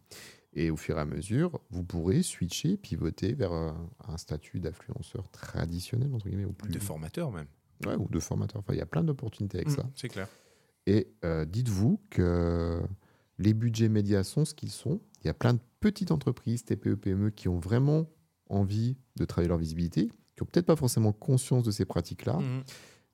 Et 0.57 0.71
au 0.71 0.77
fur 0.77 0.97
et 0.97 1.01
à 1.01 1.05
mesure, 1.05 1.61
vous 1.71 1.83
pourrez 1.83 2.23
switcher, 2.23 2.77
pivoter 2.77 3.33
vers 3.35 3.53
euh, 3.53 3.73
un 4.07 4.17
statut 4.17 4.61
d'influenceur 4.61 5.29
traditionnel, 5.31 6.15
entre 6.15 6.29
guillemets, 6.29 6.45
ou 6.45 6.53
plus. 6.53 6.71
De 6.71 6.79
formateur 6.79 7.31
même. 7.33 7.49
Ouais, 7.87 7.97
ou 7.97 8.09
de 8.09 8.19
formateur. 8.21 8.61
Enfin, 8.61 8.73
il 8.75 8.79
y 8.79 8.83
a 8.83 8.87
plein 8.87 9.05
d'opportunités 9.05 9.59
avec 9.59 9.69
Mm, 9.69 9.77
ça. 9.77 9.91
C'est 9.95 10.09
clair. 10.09 10.29
Et 10.87 11.09
euh, 11.25 11.45
dites-vous 11.45 12.01
que 12.11 12.81
les 13.39 13.55
budgets 13.55 13.89
médias 13.89 14.23
sont 14.23 14.45
ce 14.45 14.55
qu'ils 14.55 14.71
sont. 14.71 15.01
Il 15.23 15.27
y 15.27 15.31
a 15.31 15.35
plein 15.35 15.55
de 15.55 15.61
petites 15.81 16.11
entreprises, 16.11 16.65
TPE, 16.65 16.95
PME, 16.97 17.31
qui 17.31 17.49
ont 17.49 17.59
vraiment 17.59 18.07
envie 18.49 18.97
de 19.17 19.25
travailler 19.25 19.49
leur 19.49 19.59
visibilité, 19.59 20.09
qui 20.09 20.43
n'ont 20.43 20.47
peut-être 20.51 20.67
pas 20.67 20.77
forcément 20.77 21.13
conscience 21.13 21.65
de 21.65 21.71
ces 21.71 21.85
pratiques-là, 21.85 22.39
Mhm. 22.39 22.63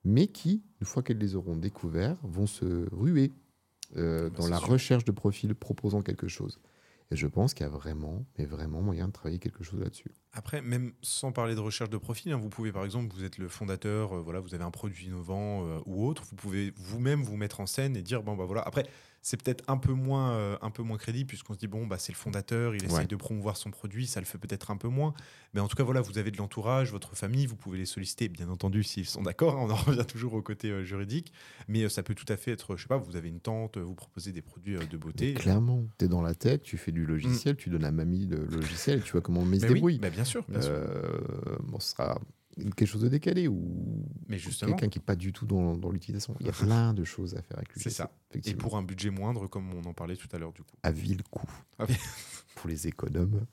mais 0.04 0.26
qui, 0.26 0.62
une 0.80 0.86
fois 0.86 1.02
qu'elles 1.02 1.18
les 1.18 1.36
auront 1.36 1.56
découvertes, 1.56 2.18
vont 2.22 2.46
se 2.46 2.88
ruer 2.94 3.32
euh, 3.96 4.28
Bah, 4.30 4.36
dans 4.38 4.46
la 4.48 4.58
sûr. 4.58 4.68
recherche 4.68 5.04
de 5.04 5.12
profils 5.12 5.54
proposant 5.54 6.00
quelque 6.02 6.28
chose. 6.28 6.58
Et 7.12 7.16
je 7.16 7.26
pense 7.26 7.54
qu'il 7.54 7.64
y 7.64 7.68
a 7.68 7.70
vraiment, 7.70 8.24
mais 8.38 8.44
vraiment 8.44 8.80
moyen 8.82 9.08
de 9.08 9.12
travailler 9.12 9.40
quelque 9.40 9.64
chose 9.64 9.80
là-dessus. 9.80 10.12
Après, 10.32 10.62
même 10.62 10.92
sans 11.02 11.32
parler 11.32 11.56
de 11.56 11.60
recherche 11.60 11.90
de 11.90 11.96
profil, 11.96 12.32
hein, 12.32 12.36
vous 12.36 12.50
pouvez 12.50 12.70
par 12.70 12.84
exemple, 12.84 13.12
vous 13.12 13.24
êtes 13.24 13.38
le 13.38 13.48
fondateur, 13.48 14.16
euh, 14.16 14.20
voilà, 14.20 14.38
vous 14.38 14.54
avez 14.54 14.62
un 14.62 14.70
produit 14.70 15.06
innovant 15.06 15.66
euh, 15.66 15.80
ou 15.86 16.06
autre, 16.06 16.22
vous 16.30 16.36
pouvez 16.36 16.72
vous-même 16.76 17.22
vous 17.22 17.36
mettre 17.36 17.58
en 17.60 17.66
scène 17.66 17.96
et 17.96 18.02
dire 18.02 18.22
bon 18.22 18.36
bah 18.36 18.44
voilà. 18.44 18.62
Après, 18.62 18.86
c'est 19.22 19.42
peut-être 19.42 19.64
un 19.68 19.76
peu 19.76 19.92
moins 19.92 20.32
euh, 20.32 20.56
un 20.62 20.70
peu 20.70 20.82
moins 20.82 20.96
crédible 20.96 21.28
puisqu'on 21.28 21.54
se 21.54 21.58
dit 21.58 21.66
bon 21.66 21.86
bah 21.86 21.96
c'est 21.98 22.12
le 22.12 22.16
fondateur, 22.16 22.74
il 22.74 22.84
essaye 22.84 23.06
de 23.06 23.16
promouvoir 23.16 23.56
son 23.56 23.70
produit, 23.70 24.06
ça 24.06 24.20
le 24.20 24.26
fait 24.26 24.38
peut-être 24.38 24.70
un 24.70 24.76
peu 24.76 24.88
moins. 24.88 25.14
Mais 25.52 25.60
en 25.60 25.68
tout 25.68 25.76
cas 25.76 25.82
voilà, 25.82 26.00
vous 26.00 26.16
avez 26.18 26.30
de 26.30 26.38
l'entourage, 26.38 26.90
votre 26.92 27.14
famille, 27.16 27.46
vous 27.46 27.56
pouvez 27.56 27.78
les 27.78 27.86
solliciter, 27.86 28.28
bien 28.28 28.48
entendu 28.48 28.82
s'ils 28.82 29.06
sont 29.06 29.22
d'accord. 29.22 29.56
hein, 29.56 29.66
on 29.68 29.70
en 29.70 29.74
revient 29.76 30.06
toujours 30.06 30.34
au 30.34 30.42
côté 30.42 30.70
euh, 30.70 30.84
juridique, 30.84 31.32
mais 31.68 31.82
euh, 31.82 31.88
ça 31.88 32.02
peut 32.02 32.14
tout 32.14 32.30
à 32.32 32.36
fait 32.36 32.52
être, 32.52 32.76
je 32.76 32.82
sais 32.82 32.88
pas, 32.88 32.96
vous 32.98 33.16
avez 33.16 33.28
une 33.28 33.40
tente, 33.40 33.76
euh, 33.76 33.82
vous 33.82 33.94
proposez 33.94 34.32
des 34.32 34.42
produits 34.42 34.76
de 34.78 34.96
beauté. 34.96 35.32
Mais 35.34 35.40
clairement, 35.40 35.84
tu 35.98 36.04
es 36.06 36.08
dans 36.08 36.22
la 36.22 36.34
tech, 36.34 36.62
tu 36.62 36.78
fais 36.78 36.92
du 36.92 37.04
logiciel, 37.04 37.56
tu 37.56 37.68
donnes 37.70 37.84
à 37.84 37.90
mamie 37.92 38.26
le 38.26 38.44
logiciel 38.46 39.02
tu 39.02 39.12
vois 39.12 39.20
comment 39.20 39.40
on 39.40 39.44
met 39.46 39.58
se 39.58 39.66
oui, 39.66 39.74
débrouille. 39.74 39.98
bah, 39.98 40.10
bien 40.10 40.24
sûr, 40.24 40.44
bien 40.48 40.60
sûr. 40.60 40.72
Bon, 41.64 41.78
ce 41.78 41.90
sera 41.90 42.18
quelque 42.56 42.86
chose 42.86 43.02
de 43.02 43.08
décalé 43.08 43.48
ou 43.48 44.04
quelqu'un 44.28 44.88
qui 44.88 44.98
n'est 44.98 45.04
pas 45.04 45.16
du 45.16 45.32
tout 45.32 45.46
dans, 45.46 45.76
dans 45.76 45.90
l'utilisation. 45.90 46.36
Il 46.40 46.46
y 46.46 46.48
a 46.48 46.52
plein 46.66 46.92
de 46.94 47.04
choses 47.04 47.34
à 47.34 47.42
faire 47.42 47.58
avec 47.58 47.72
lui. 47.74 47.80
C'est 47.80 47.90
ça. 47.90 48.10
Et 48.44 48.54
pour 48.54 48.76
un 48.76 48.82
budget 48.82 49.10
moindre, 49.10 49.46
comme 49.46 49.72
on 49.74 49.84
en 49.88 49.94
parlait 49.94 50.16
tout 50.16 50.28
à 50.32 50.38
l'heure 50.38 50.52
du 50.52 50.62
coup. 50.62 50.76
À 50.82 50.90
vil 50.92 51.22
coût. 51.24 51.48
Ah 51.78 51.84
oui. 51.88 51.94
pour 52.56 52.68
les 52.68 52.86
économes, 52.86 53.46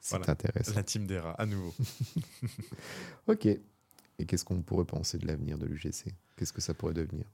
c'est 0.00 0.16
Voilà. 0.16 0.32
intéressant. 0.32 0.74
La 0.74 0.82
team 0.82 1.06
des 1.06 1.18
rats, 1.18 1.32
à 1.38 1.46
nouveau. 1.46 1.74
Ok. 3.26 3.46
Et 3.46 4.26
qu'est-ce 4.26 4.44
qu'on 4.44 4.62
pourrait 4.62 4.84
penser 4.84 5.18
de 5.18 5.26
l'avenir 5.26 5.58
de 5.58 5.66
l'UGC 5.66 6.12
Qu'est-ce 6.36 6.52
que 6.52 6.60
ça 6.60 6.74
pourrait 6.74 6.94
devenir? 6.94 7.24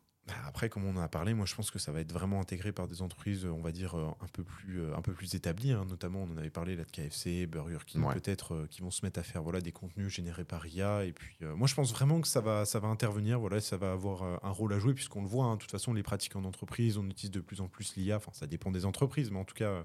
Après, 0.47 0.71
comme 0.71 0.85
on 0.85 0.97
en 0.97 1.03
a 1.03 1.09
parlé, 1.09 1.35
moi 1.35 1.45
je 1.45 1.55
pense 1.55 1.71
que 1.71 1.79
ça 1.79 1.93
va 1.93 2.01
être 2.01 2.13
vraiment 2.13 2.41
intégré 2.41 2.73
par 2.73 2.89
des 2.89 3.03
entreprises, 3.03 3.45
euh, 3.45 3.51
on 3.51 3.61
va 3.61 3.73
dire, 3.73 3.95
euh, 3.99 4.07
un 4.23 4.27
peu 4.33 4.43
plus, 4.43 4.81
euh, 4.81 4.97
un 4.97 5.03
peu 5.03 5.13
plus 5.13 5.35
établies. 5.35 5.73
hein. 5.73 5.85
Notamment, 5.87 6.23
on 6.23 6.33
en 6.33 6.39
avait 6.39 6.49
parlé 6.51 6.77
là 6.77 6.85
de 6.85 6.91
KFC, 6.91 7.47
Burger 7.47 7.79
King, 7.87 8.03
Ouais. 8.05 8.15
peut-être, 8.15 8.55
euh, 8.55 8.67
qui 8.71 8.81
vont 8.81 8.91
se 8.91 9.05
mettre 9.05 9.21
à 9.21 9.23
faire 9.23 9.43
voilà, 9.43 9.61
des 9.61 9.73
contenus 9.73 10.09
générés 10.09 10.45
par 10.45 10.67
IA. 10.67 11.05
Et 11.05 11.13
puis, 11.13 11.37
euh, 11.43 11.55
moi 11.55 11.67
je 11.69 11.75
pense 11.75 11.93
vraiment 11.93 12.23
que 12.23 12.29
ça 12.29 12.41
va, 12.41 12.65
ça 12.65 12.79
va 12.81 12.89
intervenir, 12.89 13.39
voilà, 13.39 13.61
ça 13.61 13.77
va 13.77 13.93
avoir 13.93 14.23
un 14.43 14.51
rôle 14.51 14.73
à 14.73 14.79
jouer, 14.79 14.95
puisqu'on 14.95 15.21
le 15.23 15.29
voit, 15.29 15.45
hein, 15.45 15.57
de 15.57 15.61
toute 15.61 15.71
façon, 15.71 15.93
les 15.93 16.03
pratiques 16.03 16.37
en 16.37 16.45
entreprise, 16.45 16.97
on 16.97 17.07
utilise 17.07 17.31
de 17.31 17.41
plus 17.41 17.61
en 17.61 17.69
plus 17.69 17.95
l'IA. 17.97 18.17
Enfin, 18.17 18.31
ça 18.33 18.47
dépend 18.47 18.71
des 18.71 18.87
entreprises, 18.87 19.31
mais 19.31 19.39
en 19.39 19.45
tout 19.45 19.55
cas, 19.55 19.65
euh, 19.69 19.83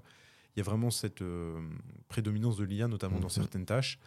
il 0.56 0.60
y 0.60 0.62
a 0.62 0.64
vraiment 0.64 0.90
cette 0.90 1.22
prédominance 2.08 2.58
de 2.58 2.64
l'IA, 2.64 2.88
notamment 2.88 3.20
dans 3.20 3.28
Mhm. 3.28 3.30
certaines 3.30 3.66
tâches. 3.66 4.00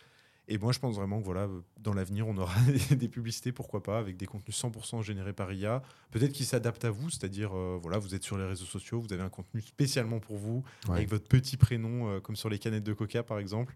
Et 0.49 0.59
moi, 0.59 0.73
je 0.73 0.79
pense 0.81 0.97
vraiment 0.97 1.21
que 1.21 1.25
voilà, 1.25 1.49
dans 1.79 1.95
l'avenir, 1.95 2.27
on 2.27 2.37
aura 2.37 2.55
des, 2.63 2.97
des 2.97 3.09
publicités, 3.09 3.53
pourquoi 3.53 3.83
pas, 3.83 3.99
avec 3.99 4.17
des 4.17 4.27
contenus 4.27 4.57
100% 4.61 5.03
générés 5.03 5.33
par 5.33 5.53
IA. 5.53 5.83
Peut-être 6.11 6.33
qu'ils 6.33 6.47
s'adaptent 6.47 6.85
à 6.85 6.91
vous, 6.91 7.11
c'est-à-dire, 7.11 7.57
euh, 7.57 7.79
voilà, 7.81 7.99
vous 7.99 8.15
êtes 8.15 8.25
sur 8.25 8.37
les 8.37 8.45
réseaux 8.45 8.65
sociaux, 8.65 9.01
vous 9.01 9.13
avez 9.13 9.23
un 9.23 9.29
contenu 9.31 9.61
spécialement 9.63 10.19
pour 10.21 10.37
vous, 10.37 10.65
Ouais. 10.89 10.97
avec 10.97 11.09
votre 11.09 11.29
petit 11.29 11.57
prénom, 11.57 12.09
euh, 12.11 12.21
comme 12.21 12.37
sur 12.37 12.49
les 12.49 12.59
canettes 12.59 12.85
de 12.85 12.93
Coca, 12.93 13.23
par 13.23 13.39
exemple, 13.39 13.75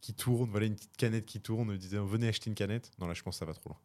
qui 0.00 0.14
tourne, 0.14 0.50
voilà, 0.50 0.66
une 0.66 0.74
petite 0.76 0.96
canette 0.96 1.26
qui 1.26 1.40
tourne, 1.40 1.76
disant 1.76 2.04
venez 2.04 2.28
acheter 2.28 2.48
une 2.48 2.54
canette. 2.56 2.90
Non, 3.00 3.06
là, 3.06 3.14
je 3.14 3.22
pense 3.22 3.34
que 3.36 3.38
ça 3.40 3.44
va 3.46 3.54
trop 3.54 3.70
loin. 3.70 3.78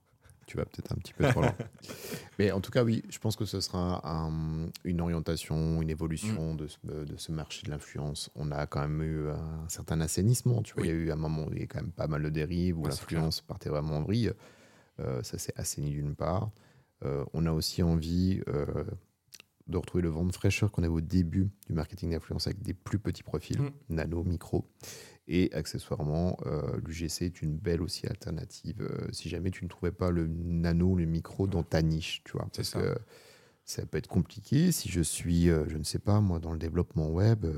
Tu 0.50 0.58
vas 0.58 0.66
peut-être 0.66 0.92
un 0.92 0.96
petit 0.96 1.14
peu 1.14 1.28
trop 1.30 1.42
loin. 1.42 1.54
Mais 2.40 2.52
en 2.52 2.60
tout 2.60 2.72
cas, 2.72 2.84
oui, 2.84 3.04
je 3.10 3.20
pense 3.20 3.36
que 3.36 3.46
ce 3.46 3.62
sera 3.62 4.02
un- 4.04 4.66
une 4.84 5.00
orientation, 5.00 5.80
une 5.80 5.92
évolution 5.92 6.56
de, 6.56 6.66
ce, 6.66 6.78
de 6.88 7.18
ce 7.18 7.32
marché 7.32 7.62
de 7.68 7.70
l'influence. 7.70 8.32
On 8.34 8.50
a 8.52 8.66
quand 8.66 8.82
même 8.82 9.04
eu 9.04 9.30
un 9.30 9.70
certain 9.70 10.02
assainissement. 10.02 10.64
Tu 10.64 10.74
vois, 10.74 10.82
Oui. 10.82 10.90
il 10.90 10.92
y 10.92 10.98
a 10.98 11.00
eu 11.00 11.12
un 11.12 11.18
moment 11.18 11.46
où 11.46 11.54
il 11.54 11.60
y 11.60 11.64
a 11.64 11.68
quand 11.68 11.82
même 11.82 11.92
pas 11.92 12.08
mal 12.08 12.24
de 12.24 12.30
dérives, 12.30 12.80
où 12.80 12.82
Ouais, 12.82 12.90
l'influence 12.90 13.42
partait 13.42 13.70
vraiment 13.70 13.98
en 13.98 14.02
vrille. 14.02 14.32
Euh, 15.00 15.22
ça 15.22 15.38
s'est 15.38 15.54
assaini 15.56 15.92
d'une 15.92 16.16
part. 16.16 16.50
Euh, 17.06 17.24
on 17.34 17.46
a 17.46 17.52
aussi 17.52 17.84
envie 17.84 18.42
euh, 18.48 18.66
de 19.68 19.78
retrouver 19.78 20.02
le 20.02 20.10
vent 20.10 20.26
de 20.26 20.34
fraîcheur 20.34 20.72
qu'on 20.72 20.82
avait 20.82 20.92
au 20.92 21.00
début 21.02 21.48
du 21.68 21.74
marketing 21.74 22.10
d'influence 22.10 22.48
avec 22.48 22.60
des 22.64 22.74
plus 22.74 22.98
petits 22.98 23.22
profils, 23.22 23.62
Mm. 23.62 23.70
nano, 23.90 24.24
micro. 24.24 24.66
Et 25.32 25.54
accessoirement, 25.54 26.38
euh, 26.48 26.62
l'UGC 26.86 27.22
est 27.22 27.42
une 27.44 27.56
belle 27.56 27.84
aussi 27.84 28.08
alternative 28.08 28.82
euh, 28.82 29.08
si 29.12 29.30
jamais 29.30 29.52
tu 29.52 29.64
ne 29.64 29.70
trouvais 29.70 29.92
pas 29.92 30.10
le 30.10 30.26
nano, 30.28 30.96
le 30.96 31.06
micro 31.06 31.46
dans 31.46 31.62
ta 31.64 31.84
niche, 31.84 32.24
tu 32.26 32.32
vois. 32.34 32.48
C'est 32.52 32.58
Parce 32.64 32.70
ça. 32.70 32.80
que 32.82 33.00
ça 33.64 33.86
peut 33.86 34.00
être 34.00 34.08
compliqué 34.08 34.72
si 34.72 34.90
je 34.90 35.02
suis, 35.02 35.48
euh, 35.48 35.66
je 35.70 35.78
ne 35.78 35.84
sais 35.84 36.00
pas, 36.00 36.20
moi, 36.22 36.40
dans 36.40 36.52
le 36.52 36.58
développement 36.58 37.08
web, 37.10 37.46
euh, 37.46 37.54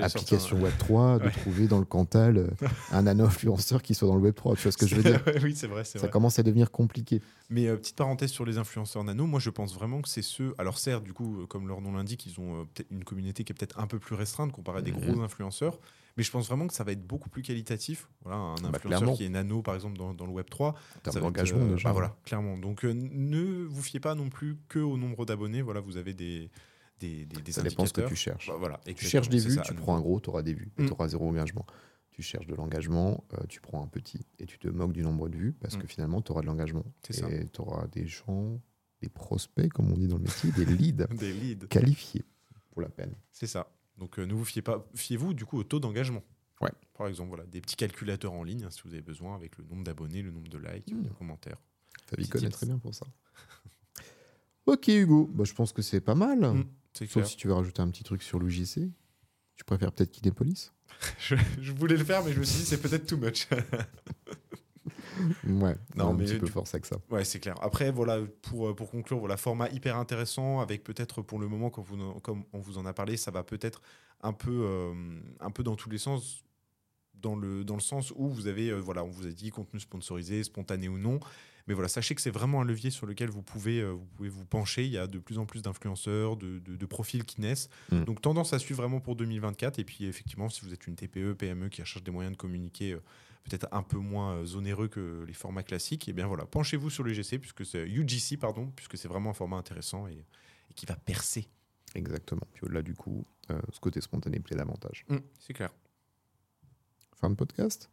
application 0.00 0.60
web 0.62 0.72
3, 0.78 1.18
de 1.18 1.24
Ouais. 1.24 1.30
trouver 1.32 1.66
dans 1.66 1.80
le 1.80 1.84
Cantal 1.84 2.36
euh, 2.38 2.46
un 2.92 3.02
nano-influenceur 3.02 3.82
qui 3.82 3.94
soit 3.94 4.06
dans 4.06 4.14
le 4.14 4.22
web 4.22 4.34
3. 4.36 4.54
Tu 4.54 4.62
vois 4.62 4.70
ce 4.70 4.78
que 4.78 4.86
je 4.86 4.94
veux 4.94 5.02
dire 5.02 5.20
Oui, 5.42 5.56
c'est 5.56 5.66
vrai, 5.66 5.82
Ça 5.84 5.98
vrai. 5.98 6.10
commence 6.10 6.38
à 6.38 6.44
devenir 6.44 6.70
compliqué. 6.70 7.20
Mais 7.48 7.66
euh, 7.66 7.76
petite 7.76 7.96
parenthèse 7.96 8.30
sur 8.30 8.44
les 8.44 8.58
influenceurs 8.58 9.02
nano, 9.02 9.26
moi 9.26 9.40
je 9.40 9.50
pense 9.50 9.74
vraiment 9.74 10.00
que 10.02 10.08
c'est 10.08 10.22
ceux. 10.22 10.54
Alors 10.58 10.78
certes, 10.78 11.02
du 11.02 11.12
coup, 11.12 11.44
comme 11.48 11.66
leur 11.66 11.80
nom 11.80 11.90
l'indique, 11.92 12.26
ils 12.26 12.38
ont 12.40 12.64
peut-être 12.72 12.90
une 12.92 13.02
communauté 13.02 13.42
qui 13.42 13.52
est 13.52 13.56
peut-être 13.56 13.80
un 13.80 13.88
peu 13.88 13.98
plus 13.98 14.14
restreinte 14.14 14.52
comparée 14.52 14.78
à 14.78 14.82
des 14.82 14.92
Mhm. 14.92 15.00
gros 15.00 15.20
influenceurs. 15.20 15.80
Mais 16.16 16.22
je 16.22 16.30
pense 16.30 16.46
vraiment 16.48 16.66
que 16.66 16.74
ça 16.74 16.84
va 16.84 16.92
être 16.92 17.06
beaucoup 17.06 17.28
plus 17.30 17.42
qualitatif. 17.42 18.08
Voilà, 18.22 18.38
un 18.38 18.54
Bah, 18.56 18.68
influenceur 18.74 18.80
clairement. 19.00 19.14
qui 19.16 19.24
est 19.24 19.28
nano, 19.28 19.62
par 19.62 19.74
exemple, 19.74 19.96
dans, 19.96 20.12
dans 20.14 20.26
le 20.26 20.32
Web 20.32 20.46
3. 20.50 20.68
En 20.70 20.74
termes 21.02 21.20
d'engagement, 21.20 21.60
euh, 21.64 21.72
déjà. 21.72 21.88
bah 21.88 21.92
voilà, 21.92 22.16
clairement. 22.24 22.56
Donc 22.58 22.84
euh, 22.84 22.92
ne 22.94 23.64
vous 23.64 23.82
fiez 23.82 24.00
pas 24.00 24.14
non 24.14 24.28
plus 24.28 24.56
que 24.68 24.78
au 24.80 24.96
nombre 24.96 25.24
d'abonnés. 25.26 25.62
Voilà, 25.62 25.80
vous 25.80 25.96
avez 25.96 26.12
des, 26.14 26.50
des, 26.98 27.26
des, 27.26 27.40
des 27.42 27.52
Ça 27.52 27.62
dépend 27.62 27.86
ce 27.86 27.92
que 27.92 28.00
tu 28.02 28.16
cherches. 28.16 28.48
Bah, 28.48 28.56
voilà, 28.58 28.80
tu 28.84 29.04
cherches 29.04 29.28
des 29.28 29.38
vues, 29.38 29.54
ça, 29.54 29.62
tu 29.62 29.74
prends 29.74 29.96
un 29.96 30.00
gros, 30.00 30.20
tu 30.20 30.28
auras 30.30 30.42
des 30.42 30.54
vues, 30.54 30.72
et 30.78 30.82
Mm. 30.82 30.86
tu 30.86 30.92
auras 30.92 31.08
zéro 31.08 31.28
engagement. 31.28 31.64
Tu 32.10 32.22
cherches 32.22 32.46
de 32.46 32.54
l'engagement, 32.54 33.24
euh, 33.34 33.46
tu 33.48 33.60
prends 33.60 33.82
un 33.82 33.86
petit 33.86 34.26
et 34.40 34.44
tu 34.46 34.58
te 34.58 34.68
moques 34.68 34.92
du 34.92 35.02
nombre 35.02 35.28
de 35.28 35.36
vues 35.38 35.52
parce 35.52 35.76
Mm. 35.76 35.80
que 35.80 35.86
finalement, 35.86 36.20
tu 36.22 36.32
auras 36.32 36.42
de 36.42 36.46
l'engagement. 36.46 36.84
Et 37.08 37.46
tu 37.48 37.60
auras 37.62 37.86
des 37.86 38.06
gens, 38.06 38.60
des 39.00 39.08
prospects, 39.08 39.72
comme 39.72 39.90
on 39.90 39.96
dit 39.96 40.08
dans 40.08 40.16
le 40.16 40.24
métier, 40.24 40.50
des 40.52 40.64
leads 40.92 41.06
Des 41.14 41.32
leads. 41.32 41.66
qualifiés 41.68 42.24
pour 42.72 42.82
la 42.82 42.88
peine. 42.90 43.14
C'est 43.32 43.46
ça. 43.46 43.70
Donc 44.00 44.18
euh, 44.18 44.24
ne 44.26 44.34
vous 44.34 44.44
fiez 44.44 44.62
pas, 44.62 44.84
fiez-vous 44.96 45.32
du 45.34 45.44
coup 45.44 45.58
au 45.58 45.62
taux 45.64 45.78
d'engagement. 45.78 46.24
Ouais. 46.60 46.72
Par 46.94 47.06
exemple, 47.06 47.28
voilà, 47.28 47.46
des 47.46 47.60
petits 47.60 47.76
calculateurs 47.76 48.32
en 48.32 48.42
ligne 48.42 48.64
hein, 48.64 48.70
si 48.70 48.80
vous 48.84 48.92
avez 48.92 49.02
besoin 49.02 49.34
avec 49.36 49.56
le 49.58 49.64
nombre 49.64 49.84
d'abonnés, 49.84 50.22
le 50.22 50.30
nombre 50.32 50.48
de 50.48 50.58
likes, 50.58 50.92
Mm. 50.92 51.02
de 51.04 51.08
commentaires. 51.10 51.62
Fabi 52.06 52.28
connaît 52.28 52.46
tips. 52.48 52.56
très 52.56 52.66
bien 52.66 52.78
pour 52.78 52.94
ça. 52.94 53.06
ok, 54.66 54.88
Hugo, 54.88 55.30
bah, 55.32 55.44
je 55.44 55.52
pense 55.54 55.72
que 55.72 55.82
c'est 55.82 56.00
pas 56.00 56.14
mal. 56.14 56.40
Mm, 56.40 56.64
C'est 56.92 57.04
Sauf 57.06 57.12
clair. 57.12 57.26
si 57.28 57.36
tu 57.36 57.46
veux 57.46 57.54
rajouter 57.54 57.82
un 57.82 57.88
petit 57.90 58.02
truc 58.04 58.22
sur 58.22 58.38
l'UJC. 58.40 58.90
Tu 59.56 59.64
préfères 59.64 59.92
peut-être 59.92 60.10
Kinépolis 60.10 60.72
Je, 61.18 61.36
je 61.60 61.72
voulais 61.72 61.96
le 61.96 62.04
faire, 62.04 62.24
mais 62.24 62.32
je 62.32 62.40
me 62.40 62.44
suis 62.44 62.58
dit 62.60 62.64
c'est 62.66 62.80
peut-être 62.80 63.06
too 63.06 63.16
much. 63.18 63.46
Ouais, 65.46 65.74
Non, 65.96 66.10
un 66.10 66.14
mais 66.14 66.24
petit 66.24 66.38
peu 66.38 66.46
ça. 66.64 66.96
ouais, 67.10 67.24
c'est 67.24 67.40
clair. 67.40 67.54
Après, 67.62 67.90
voilà, 67.90 68.18
pour, 68.42 68.68
euh, 68.68 68.74
pour 68.74 68.90
conclure, 68.90 69.18
voilà, 69.18 69.36
format 69.36 69.68
hyper 69.70 69.96
intéressant 69.96 70.60
avec 70.60 70.82
peut-être 70.84 71.22
pour 71.22 71.38
le 71.38 71.48
moment, 71.48 71.70
comme, 71.70 71.84
vous, 71.84 72.00
en- 72.00 72.20
comme 72.20 72.44
on 72.52 72.58
vous 72.60 72.78
en 72.78 72.86
a 72.86 72.92
parlé, 72.92 73.16
ça 73.16 73.30
va 73.30 73.42
peut-être 73.42 73.80
un 74.22 74.32
peu, 74.32 74.50
euh, 74.64 74.92
un 75.40 75.50
peu 75.50 75.62
dans 75.62 75.76
tous 75.76 75.90
les 75.90 75.98
sens. 75.98 76.44
Dans 77.14 77.36
le, 77.36 77.64
dans 77.64 77.74
le 77.74 77.80
sens 77.82 78.14
où 78.16 78.30
vous 78.30 78.46
avez, 78.46 78.70
euh, 78.70 78.78
voilà, 78.78 79.04
on 79.04 79.10
vous 79.10 79.26
a 79.26 79.30
dit 79.30 79.50
contenu 79.50 79.78
sponsorisé, 79.78 80.42
spontané 80.42 80.88
ou 80.88 80.96
non. 80.96 81.20
Mais 81.66 81.74
voilà, 81.74 81.88
sachez 81.88 82.14
que 82.14 82.22
c'est 82.22 82.30
vraiment 82.30 82.62
un 82.62 82.64
levier 82.64 82.90
sur 82.90 83.04
lequel 83.06 83.28
vous 83.28 83.42
pouvez, 83.42 83.80
euh, 83.80 83.90
vous 83.90 84.06
pouvez 84.16 84.30
vous 84.30 84.46
pencher. 84.46 84.86
Il 84.86 84.90
y 84.90 84.96
a 84.96 85.06
de 85.06 85.18
plus 85.18 85.36
en 85.38 85.44
plus 85.44 85.60
d'influenceurs, 85.60 86.38
de, 86.38 86.58
de- 86.60 86.76
de 86.76 86.86
profils 86.86 87.24
qui 87.26 87.42
naissent. 87.42 87.68
Mm. 87.92 88.04
Donc 88.04 88.22
tendance 88.22 88.54
à 88.54 88.58
suivre 88.58 88.80
vraiment 88.80 89.00
pour 89.00 89.16
2024. 89.16 89.78
Et 89.78 89.84
puis 89.84 90.06
effectivement, 90.06 90.48
si 90.48 90.64
vous 90.64 90.72
êtes 90.72 90.86
une 90.86 90.96
TPE, 90.96 91.34
PME 91.34 91.68
qui 91.68 91.82
recherche 91.82 92.02
des 92.02 92.10
moyens 92.10 92.32
de 92.34 92.38
communiquer 92.40 92.92
euh, 92.94 93.02
peut-être 93.44 93.66
un 93.72 93.82
peu 93.82 93.98
moins 93.98 94.34
euh, 94.36 94.56
onéreux 94.56 94.88
que 94.88 95.24
les 95.26 95.32
formats 95.32 95.62
classiques, 95.62 96.08
et 96.08 96.12
bien 96.12 96.26
voilà, 96.26 96.44
penchez-vous 96.46 96.90
sur 96.90 97.02
le 97.04 97.12
GC, 97.12 97.38
puisque 97.38 97.64
c'est 97.66 97.86
UGC, 97.88 98.38
pardon, 98.38 98.70
puisque 98.76 98.96
c'est 98.98 99.08
vraiment 99.08 99.30
un 99.30 99.34
format 99.34 99.56
intéressant 99.56 100.06
et, 100.06 100.24
et 100.70 100.74
qui 100.74 100.86
va 100.86 100.96
percer. 100.96 101.48
Exactement. 101.94 102.46
Puis 102.52 102.64
au-delà 102.64 102.82
du 102.82 102.94
coup, 102.94 103.24
euh, 103.50 103.60
ce 103.72 103.80
côté 103.80 104.00
spontané 104.00 104.38
plaît 104.40 104.56
davantage. 104.56 105.04
c'est 105.40 105.52
clair. 105.54 105.70
Fin 107.16 107.30
de 107.30 107.34
podcast? 107.34 107.90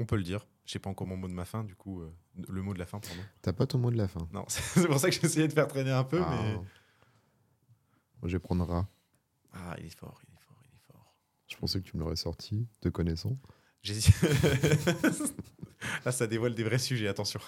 On 0.00 0.04
peut 0.06 0.16
le 0.16 0.22
dire. 0.24 0.46
Je 0.64 0.72
sais 0.72 0.78
pas 0.78 0.90
encore 0.90 1.06
mon 1.06 1.16
mot 1.16 1.28
de 1.28 1.32
ma 1.32 1.44
fin, 1.46 1.64
du 1.64 1.74
coup, 1.74 2.02
euh, 2.02 2.12
le 2.48 2.60
mot 2.62 2.74
de 2.74 2.78
la 2.78 2.84
fin, 2.86 2.98
pardon. 3.00 3.22
T'as 3.40 3.52
pas 3.54 3.66
ton 3.66 3.78
mot 3.78 3.90
de 3.90 3.96
la 3.96 4.06
fin? 4.08 4.28
Non, 4.32 4.44
c'est 4.48 4.86
pour 4.86 4.98
ça 4.98 5.08
que 5.08 5.14
j'ai 5.16 5.24
essayé 5.24 5.48
de 5.48 5.52
faire 5.52 5.66
traîner 5.68 5.90
un 5.92 6.04
peu, 6.04 6.20
Ah. 6.22 6.38
mais. 6.42 6.54
Moi, 6.54 6.64
Je 8.24 8.32
vais 8.36 8.38
prendre 8.40 8.64
rat. 8.66 8.86
Ah, 9.52 9.76
il 9.78 9.86
est 9.86 9.96
fort, 9.96 10.20
il 10.28 10.34
est 10.34 10.38
fort, 10.40 10.60
il 10.64 10.74
est 10.74 10.92
fort. 10.92 11.14
Je 11.48 11.56
pensais 11.56 11.80
que 11.80 11.88
tu 11.88 11.96
me 11.96 12.02
l'aurais 12.02 12.16
sorti, 12.16 12.66
te 12.80 12.88
connaissant. 12.88 13.34
Là, 16.04 16.12
ça 16.12 16.26
dévoile 16.26 16.54
des 16.54 16.64
vrais 16.64 16.78
sujets, 16.78 17.08
attention. 17.08 17.40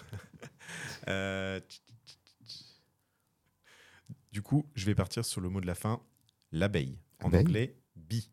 Euh, 1.09 1.61
Du 4.33 4.43
coup, 4.43 4.67
je 4.75 4.87
vais 4.87 4.95
partir 4.95 5.25
sur 5.25 5.41
le 5.41 5.49
mot 5.49 5.61
de 5.61 5.67
la 5.67 5.75
fin, 5.75 6.01
l'abeille. 6.53 6.99
En 7.23 7.33
anglais, 7.33 7.77
bee. 7.97 8.31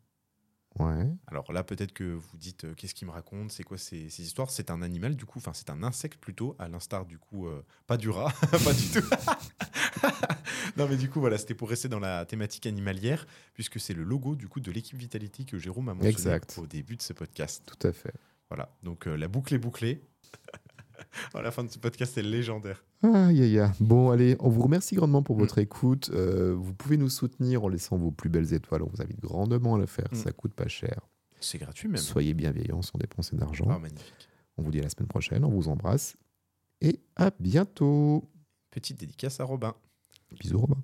Ouais. 0.78 1.08
Alors 1.26 1.52
là, 1.52 1.64
peut-être 1.64 1.92
que 1.92 2.04
vous 2.04 2.36
dites 2.36 2.64
euh, 2.64 2.74
qu'est-ce 2.74 2.94
qu'il 2.94 3.08
me 3.08 3.12
raconte, 3.12 3.50
c'est 3.50 3.64
quoi 3.64 3.78
ces, 3.78 4.08
ces 4.10 4.22
histoires? 4.22 4.50
C'est 4.50 4.70
un 4.70 4.80
animal, 4.80 5.16
du 5.16 5.26
coup, 5.26 5.40
enfin, 5.40 5.52
c'est 5.52 5.70
un 5.70 5.82
insecte 5.82 6.20
plutôt, 6.20 6.54
à 6.60 6.68
l'instar 6.68 7.04
du 7.04 7.18
coup, 7.18 7.48
euh, 7.48 7.64
pas 7.88 7.96
du 7.96 8.10
rat, 8.10 8.32
pas 8.50 8.72
du 8.72 8.88
tout. 8.92 9.02
Non, 10.78 10.88
mais 10.88 10.96
du 10.96 11.10
coup, 11.10 11.20
voilà, 11.20 11.38
c'était 11.38 11.54
pour 11.54 11.68
rester 11.68 11.88
dans 11.88 11.98
la 11.98 12.24
thématique 12.24 12.66
animalière, 12.66 13.26
puisque 13.54 13.80
c'est 13.80 13.94
le 13.94 14.04
logo 14.04 14.36
du 14.36 14.48
coup 14.48 14.60
de 14.60 14.70
l'équipe 14.70 14.96
Vitality 14.96 15.44
que 15.44 15.58
Jérôme 15.58 15.88
a 15.88 15.94
mentionné 15.94 16.10
Exact. 16.10 16.58
au 16.62 16.66
début 16.66 16.96
de 16.96 17.02
ce 17.02 17.12
podcast. 17.12 17.62
Tout 17.66 17.86
à 17.86 17.92
fait. 17.92 18.14
Voilà, 18.48 18.74
donc 18.82 19.06
euh, 19.06 19.16
la 19.16 19.28
boucle 19.28 19.54
est 19.54 19.58
bouclée. 19.58 20.00
la 21.34 21.50
fin 21.50 21.64
de 21.64 21.70
ce 21.70 21.78
podcast, 21.78 22.12
c'est 22.14 22.22
légendaire. 22.22 22.84
Aïe, 23.02 23.42
aïe, 23.42 23.58
aïe. 23.58 23.70
Bon, 23.80 24.10
allez, 24.10 24.36
on 24.40 24.48
vous 24.48 24.62
remercie 24.62 24.94
grandement 24.94 25.22
pour 25.22 25.36
votre 25.36 25.58
écoute. 25.58 26.10
Euh, 26.12 26.54
vous 26.54 26.74
pouvez 26.74 26.96
nous 26.96 27.10
soutenir 27.10 27.64
en 27.64 27.68
laissant 27.68 27.96
vos 27.96 28.10
plus 28.10 28.30
belles 28.30 28.54
étoiles. 28.54 28.82
On 28.82 28.88
vous 28.88 29.02
invite 29.02 29.20
grandement 29.20 29.74
à 29.74 29.78
le 29.78 29.86
faire. 29.86 30.08
Mm. 30.12 30.16
Ça 30.16 30.32
coûte 30.32 30.54
pas 30.54 30.68
cher. 30.68 31.00
C'est 31.40 31.58
gratuit 31.58 31.88
même. 31.88 31.98
Soyez 31.98 32.34
bienveillants 32.34 32.82
sans 32.82 32.98
dépenser 32.98 33.36
d'argent. 33.36 33.66
Ah, 33.70 33.78
magnifique. 33.78 34.28
On 34.56 34.62
vous 34.62 34.70
dit 34.70 34.80
à 34.80 34.82
la 34.82 34.88
semaine 34.90 35.08
prochaine. 35.08 35.44
On 35.44 35.50
vous 35.50 35.68
embrasse. 35.68 36.16
Et 36.80 37.00
à 37.16 37.30
bientôt. 37.38 38.28
Petite 38.70 38.98
dédicace 38.98 39.40
à 39.40 39.44
Robin. 39.44 39.74
Bisous, 40.30 40.58
Robin. 40.58 40.82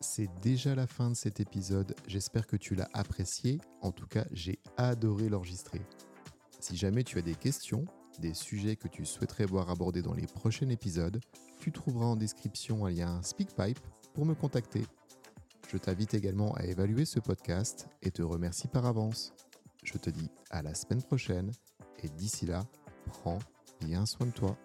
C'est 0.00 0.28
déjà 0.40 0.74
la 0.74 0.86
fin 0.86 1.10
de 1.10 1.14
cet 1.14 1.40
épisode. 1.40 1.94
J'espère 2.06 2.46
que 2.46 2.56
tu 2.56 2.74
l'as 2.74 2.88
apprécié. 2.94 3.60
En 3.82 3.92
tout 3.92 4.06
cas, 4.06 4.24
j'ai 4.32 4.58
adoré 4.76 5.28
l'enregistrer. 5.28 5.80
Si 6.60 6.76
jamais 6.76 7.04
tu 7.04 7.18
as 7.18 7.22
des 7.22 7.34
questions, 7.34 7.84
des 8.18 8.34
sujets 8.34 8.76
que 8.76 8.88
tu 8.88 9.04
souhaiterais 9.04 9.46
voir 9.46 9.68
abordés 9.68 10.02
dans 10.02 10.14
les 10.14 10.26
prochains 10.26 10.68
épisodes, 10.68 11.20
tu 11.58 11.72
trouveras 11.72 12.06
en 12.06 12.16
description 12.16 12.86
un 12.86 12.90
lien 12.90 13.22
SpeakPipe 13.22 13.80
pour 14.14 14.24
me 14.24 14.34
contacter. 14.34 14.84
Je 15.70 15.76
t'invite 15.76 16.14
également 16.14 16.52
à 16.54 16.64
évaluer 16.64 17.04
ce 17.04 17.20
podcast 17.20 17.88
et 18.02 18.10
te 18.10 18.22
remercie 18.22 18.68
par 18.68 18.86
avance. 18.86 19.32
Je 19.82 19.98
te 19.98 20.10
dis 20.10 20.30
à 20.50 20.62
la 20.62 20.74
semaine 20.74 21.02
prochaine 21.02 21.50
et 22.02 22.08
d'ici 22.08 22.46
là, 22.46 22.64
prends 23.06 23.38
bien 23.80 24.06
soin 24.06 24.26
de 24.26 24.32
toi. 24.32 24.56